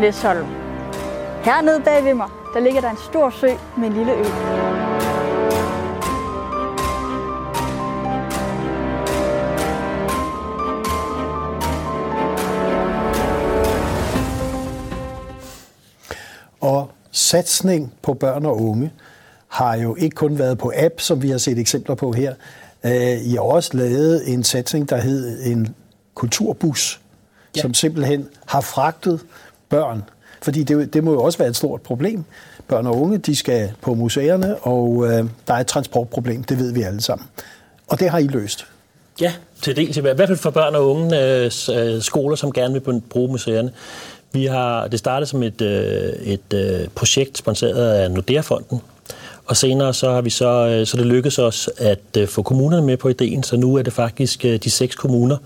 Næsholm. 0.09 0.45
Hernede 1.43 1.81
bag 1.85 2.03
ved 2.03 2.13
mig, 2.13 2.29
der 2.53 2.59
ligger 2.59 2.81
der 2.81 2.89
en 2.89 2.97
stor 3.09 3.29
sø 3.29 3.47
med 3.77 3.87
en 3.87 3.93
lille 3.93 4.11
ø. 4.11 4.23
Og 16.61 16.91
satsning 17.11 17.93
på 18.01 18.13
børn 18.13 18.45
og 18.45 18.61
unge 18.61 18.93
har 19.47 19.75
jo 19.75 19.95
ikke 19.95 20.15
kun 20.15 20.39
været 20.39 20.57
på 20.57 20.71
app, 20.75 20.99
som 20.99 21.21
vi 21.21 21.29
har 21.29 21.37
set 21.37 21.59
eksempler 21.59 21.95
på 21.95 22.11
her. 22.11 22.33
Øh, 22.85 23.21
I 23.21 23.31
har 23.31 23.41
også 23.41 23.77
lavet 23.77 24.33
en 24.33 24.43
satsning, 24.43 24.89
der 24.89 24.97
hed 24.97 25.45
en 25.45 25.75
kulturbus, 26.13 27.01
ja. 27.55 27.61
som 27.61 27.73
simpelthen 27.73 28.27
har 28.45 28.61
fragtet 28.61 29.21
børn. 29.69 30.03
Fordi 30.41 30.63
det, 30.63 30.93
det 30.93 31.03
må 31.03 31.11
jo 31.11 31.21
også 31.23 31.37
være 31.37 31.47
et 31.47 31.55
stort 31.55 31.81
problem. 31.81 32.23
Børn 32.67 32.87
og 32.87 33.01
unge, 33.01 33.17
de 33.17 33.35
skal 33.35 33.71
på 33.81 33.93
museerne, 33.93 34.55
og 34.55 35.05
øh, 35.05 35.25
der 35.47 35.53
er 35.53 35.59
et 35.59 35.67
transportproblem, 35.67 36.43
det 36.43 36.59
ved 36.59 36.73
vi 36.73 36.81
alle 36.81 37.01
sammen. 37.01 37.27
Og 37.87 37.99
det 37.99 38.09
har 38.09 38.17
I 38.17 38.27
løst. 38.27 38.65
Ja, 39.21 39.33
til 39.61 39.75
dels. 39.75 39.97
I 39.97 40.01
hvert 40.01 40.17
fald 40.17 40.37
for 40.37 40.49
børn 40.49 40.75
og 40.75 40.89
unge 40.89 41.23
øh, 41.23 41.51
øh 41.75 42.01
skoler, 42.01 42.35
som 42.35 42.51
gerne 42.51 42.73
vil 42.73 43.01
bruge 43.09 43.31
museerne. 43.31 43.71
Vi 44.31 44.45
har, 44.45 44.87
det 44.87 44.99
startede 44.99 45.29
som 45.29 45.43
et, 45.43 45.61
øh, 45.61 46.13
et 46.13 46.53
øh, 46.53 46.87
projekt 46.95 47.37
sponsoreret 47.37 47.93
af 47.93 48.11
Nordea-fonden, 48.11 48.81
og 49.45 49.57
senere 49.57 49.93
så 49.93 50.11
har 50.11 50.21
vi 50.21 50.29
så, 50.29 50.67
øh, 50.67 50.87
så 50.87 50.97
det 50.97 51.05
lykkedes 51.05 51.39
os 51.39 51.69
at 51.77 52.17
øh, 52.17 52.27
få 52.27 52.41
kommunerne 52.41 52.85
med 52.85 52.97
på 52.97 53.09
ideen, 53.09 53.43
så 53.43 53.57
nu 53.57 53.75
er 53.75 53.81
det 53.81 53.93
faktisk 53.93 54.45
øh, 54.45 54.59
de 54.63 54.69
seks 54.69 54.95
kommuner, 54.95 55.37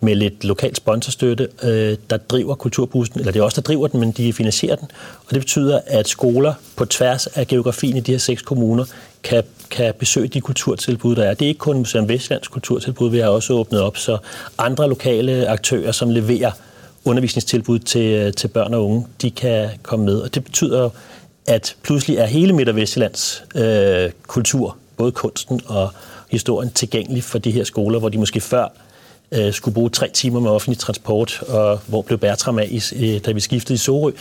med 0.00 0.14
lidt 0.14 0.44
lokal 0.44 0.76
sponsorstøtte, 0.76 1.48
øh, 1.62 1.96
der 2.10 2.16
driver 2.16 2.54
kulturbussen, 2.54 3.20
eller 3.20 3.32
det 3.32 3.40
er 3.40 3.44
også 3.44 3.60
der 3.60 3.66
driver 3.66 3.86
den, 3.86 4.00
men 4.00 4.12
de 4.12 4.32
finansierer 4.32 4.76
den. 4.76 4.90
Og 5.26 5.30
det 5.30 5.40
betyder, 5.40 5.80
at 5.86 6.08
skoler 6.08 6.54
på 6.76 6.84
tværs 6.84 7.26
af 7.26 7.46
geografien 7.46 7.96
i 7.96 8.00
de 8.00 8.10
her 8.10 8.18
seks 8.18 8.42
kommuner 8.42 8.84
kan, 9.22 9.42
kan 9.70 9.94
besøge 9.98 10.28
de 10.28 10.40
kulturtilbud, 10.40 11.16
der 11.16 11.24
er. 11.24 11.34
Det 11.34 11.44
er 11.44 11.48
ikke 11.48 11.58
kun 11.58 11.76
Museum 11.76 12.08
Vestlands 12.08 12.48
kulturtilbud, 12.48 13.10
vi 13.10 13.18
har 13.18 13.28
også 13.28 13.52
åbnet 13.52 13.80
op, 13.80 13.96
så 13.96 14.18
andre 14.58 14.88
lokale 14.88 15.48
aktører, 15.48 15.92
som 15.92 16.10
leverer 16.10 16.50
undervisningstilbud 17.04 17.78
til, 17.78 18.12
øh, 18.12 18.32
til 18.32 18.48
børn 18.48 18.74
og 18.74 18.84
unge, 18.84 19.06
de 19.22 19.30
kan 19.30 19.68
komme 19.82 20.04
med. 20.04 20.20
Og 20.20 20.34
det 20.34 20.44
betyder, 20.44 20.90
at 21.46 21.76
pludselig 21.82 22.16
er 22.16 22.26
hele 22.26 22.52
Midt- 22.52 22.68
og 22.68 22.76
Vestjyllands 22.76 23.44
øh, 23.54 24.10
kultur, 24.26 24.76
både 24.96 25.12
kunsten 25.12 25.60
og 25.66 25.90
historien, 26.30 26.70
tilgængelig 26.70 27.24
for 27.24 27.38
de 27.38 27.50
her 27.50 27.64
skoler, 27.64 27.98
hvor 27.98 28.08
de 28.08 28.18
måske 28.18 28.40
før 28.40 28.68
øh, 29.32 29.52
skulle 29.52 29.74
bruge 29.74 29.90
tre 29.90 30.10
timer 30.14 30.40
med 30.40 30.50
offentlig 30.50 30.78
transport, 30.78 31.42
og 31.42 31.78
hvor 31.86 32.02
blev 32.02 32.18
Bertram 32.18 32.58
af, 32.58 32.68
i, 32.92 33.18
da 33.18 33.32
vi 33.32 33.40
skiftede 33.40 33.74
i 33.74 33.76
Sorø. 33.76 34.12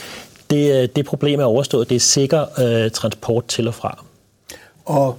Det, 0.49 0.83
øh, 0.83 0.89
det 0.95 1.05
problem 1.05 1.39
er 1.39 1.43
overstået. 1.43 1.89
Det 1.89 1.95
er 1.95 1.99
sikker 1.99 2.45
øh, 2.59 2.91
transport 2.91 3.45
til 3.45 3.67
og 3.67 3.73
fra. 3.73 4.03
Og 4.85 5.17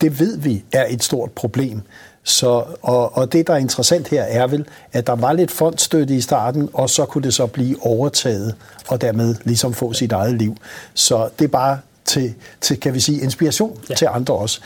det 0.00 0.20
ved 0.20 0.38
vi 0.38 0.64
er 0.72 0.86
et 0.88 1.04
stort 1.04 1.30
problem. 1.30 1.82
Så, 2.26 2.64
og, 2.82 3.16
og 3.16 3.32
det, 3.32 3.46
der 3.46 3.52
er 3.52 3.58
interessant 3.58 4.08
her, 4.08 4.22
er 4.22 4.46
vel, 4.46 4.64
at 4.92 5.06
der 5.06 5.14
var 5.14 5.32
lidt 5.32 5.50
fondstøtte 5.50 6.14
i 6.14 6.20
starten, 6.20 6.68
og 6.72 6.90
så 6.90 7.04
kunne 7.04 7.24
det 7.24 7.34
så 7.34 7.46
blive 7.46 7.86
overtaget, 7.86 8.54
og 8.88 9.00
dermed 9.00 9.34
ligesom 9.44 9.74
få 9.74 9.92
sit 9.92 10.12
eget 10.12 10.34
liv. 10.34 10.56
Så 10.94 11.28
det 11.38 11.44
er 11.44 11.48
bare 11.48 11.78
til, 12.04 12.34
til 12.60 12.80
kan 12.80 12.94
vi 12.94 13.00
sige, 13.00 13.20
inspiration 13.20 13.78
ja. 13.90 13.94
til 13.94 14.08
andre 14.10 14.34
også. 14.34 14.60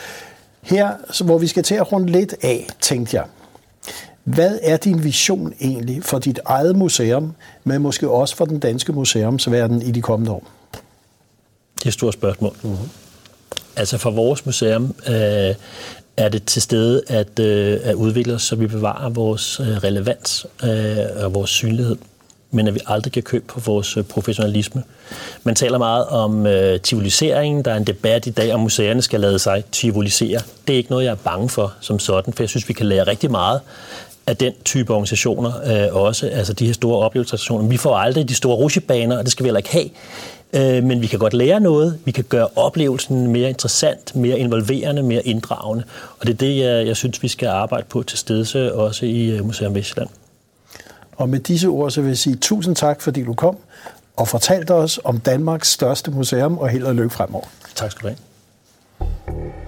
Her, 0.62 1.22
hvor 1.24 1.38
vi 1.38 1.46
skal 1.46 1.62
til 1.62 1.74
at 1.74 1.92
runde 1.92 2.12
lidt 2.12 2.34
af, 2.42 2.66
tænkte 2.80 3.16
jeg, 3.16 3.24
hvad 4.34 4.58
er 4.62 4.76
din 4.76 5.04
vision 5.04 5.54
egentlig 5.60 6.04
for 6.04 6.18
dit 6.18 6.40
eget 6.44 6.76
museum, 6.76 7.34
men 7.64 7.82
måske 7.82 8.10
også 8.10 8.36
for 8.36 8.44
den 8.44 8.58
danske 8.58 8.92
museumsverden 8.92 9.82
i 9.82 9.90
de 9.90 10.02
kommende 10.02 10.32
år? 10.32 10.48
Det 11.74 11.84
er 11.84 11.88
et 11.88 11.94
stort 11.94 12.14
spørgsmål. 12.14 12.56
Mm-hmm. 12.62 12.88
Altså 13.76 13.98
for 13.98 14.10
vores 14.10 14.46
museum 14.46 14.94
øh, 15.08 15.54
er 16.16 16.28
det 16.28 16.44
til 16.44 16.62
stede 16.62 17.02
at, 17.08 17.38
øh, 17.38 17.80
at 17.82 17.94
udvikle 17.94 18.34
os, 18.34 18.42
så 18.42 18.56
vi 18.56 18.66
bevarer 18.66 19.08
vores 19.08 19.60
øh, 19.60 19.66
relevans 19.66 20.46
øh, 20.64 21.24
og 21.24 21.34
vores 21.34 21.50
synlighed, 21.50 21.96
men 22.50 22.68
at 22.68 22.74
vi 22.74 22.80
aldrig 22.86 23.12
kan 23.12 23.22
købe 23.22 23.44
på 23.48 23.60
vores 23.60 23.96
øh, 23.96 24.04
professionalisme. 24.04 24.82
Man 25.44 25.54
taler 25.54 25.78
meget 25.78 26.06
om 26.06 26.46
øh, 26.46 26.80
tivoliseringen. 26.80 27.64
Der 27.64 27.72
er 27.72 27.76
en 27.76 27.84
debat 27.84 28.26
i 28.26 28.30
dag, 28.30 28.54
om 28.54 28.60
museerne 28.60 29.02
skal 29.02 29.20
lade 29.20 29.38
sig 29.38 29.64
tivolisere. 29.72 30.40
Det 30.66 30.72
er 30.72 30.76
ikke 30.76 30.90
noget, 30.90 31.04
jeg 31.04 31.10
er 31.10 31.16
bange 31.24 31.48
for 31.48 31.74
som 31.80 31.98
sådan, 31.98 32.32
for 32.32 32.42
jeg 32.42 32.48
synes, 32.48 32.68
vi 32.68 32.74
kan 32.74 32.86
lære 32.86 33.06
rigtig 33.06 33.30
meget 33.30 33.60
af 34.28 34.36
den 34.36 34.52
type 34.64 34.92
organisationer 34.92 35.52
øh, 35.64 35.96
også, 35.96 36.26
altså 36.26 36.52
de 36.52 36.66
her 36.66 36.72
store 36.72 36.98
oplevelsesorganisationer. 36.98 37.68
Vi 37.68 37.76
får 37.76 37.96
aldrig 37.96 38.28
de 38.28 38.34
store 38.34 38.56
rusjebaner, 38.56 39.18
og 39.18 39.24
det 39.24 39.32
skal 39.32 39.44
vi 39.44 39.48
heller 39.48 39.58
ikke 39.58 39.72
have. 39.72 39.88
Øh, 40.52 40.84
men 40.84 41.00
vi 41.00 41.06
kan 41.06 41.18
godt 41.18 41.34
lære 41.34 41.60
noget. 41.60 41.98
Vi 42.04 42.10
kan 42.12 42.24
gøre 42.24 42.48
oplevelsen 42.56 43.26
mere 43.26 43.48
interessant, 43.48 44.16
mere 44.16 44.38
involverende, 44.38 45.02
mere 45.02 45.26
inddragende. 45.26 45.84
Og 46.18 46.26
det 46.26 46.32
er 46.32 46.36
det, 46.36 46.58
jeg, 46.58 46.86
jeg 46.86 46.96
synes, 46.96 47.22
vi 47.22 47.28
skal 47.28 47.48
arbejde 47.48 47.86
på 47.88 48.02
til 48.02 48.18
stede 48.18 48.74
også 48.74 49.06
i 49.06 49.26
øh, 49.26 49.44
Museum 49.44 49.74
Vestland. 49.74 50.08
Og 51.16 51.28
med 51.28 51.38
disse 51.38 51.68
ord 51.68 51.90
så 51.90 52.00
vil 52.00 52.08
jeg 52.08 52.18
sige 52.18 52.36
tusind 52.36 52.76
tak, 52.76 53.00
fordi 53.00 53.24
du 53.24 53.34
kom 53.34 53.56
og 54.16 54.28
fortalte 54.28 54.74
os 54.74 55.00
om 55.04 55.20
Danmarks 55.20 55.68
største 55.70 56.10
museum, 56.10 56.58
og 56.58 56.68
held 56.68 56.84
og 56.84 56.94
lykke 56.94 57.10
fremover. 57.10 57.46
Tak 57.74 57.90
skal 57.90 58.02
du 58.02 58.08
have. 58.08 59.67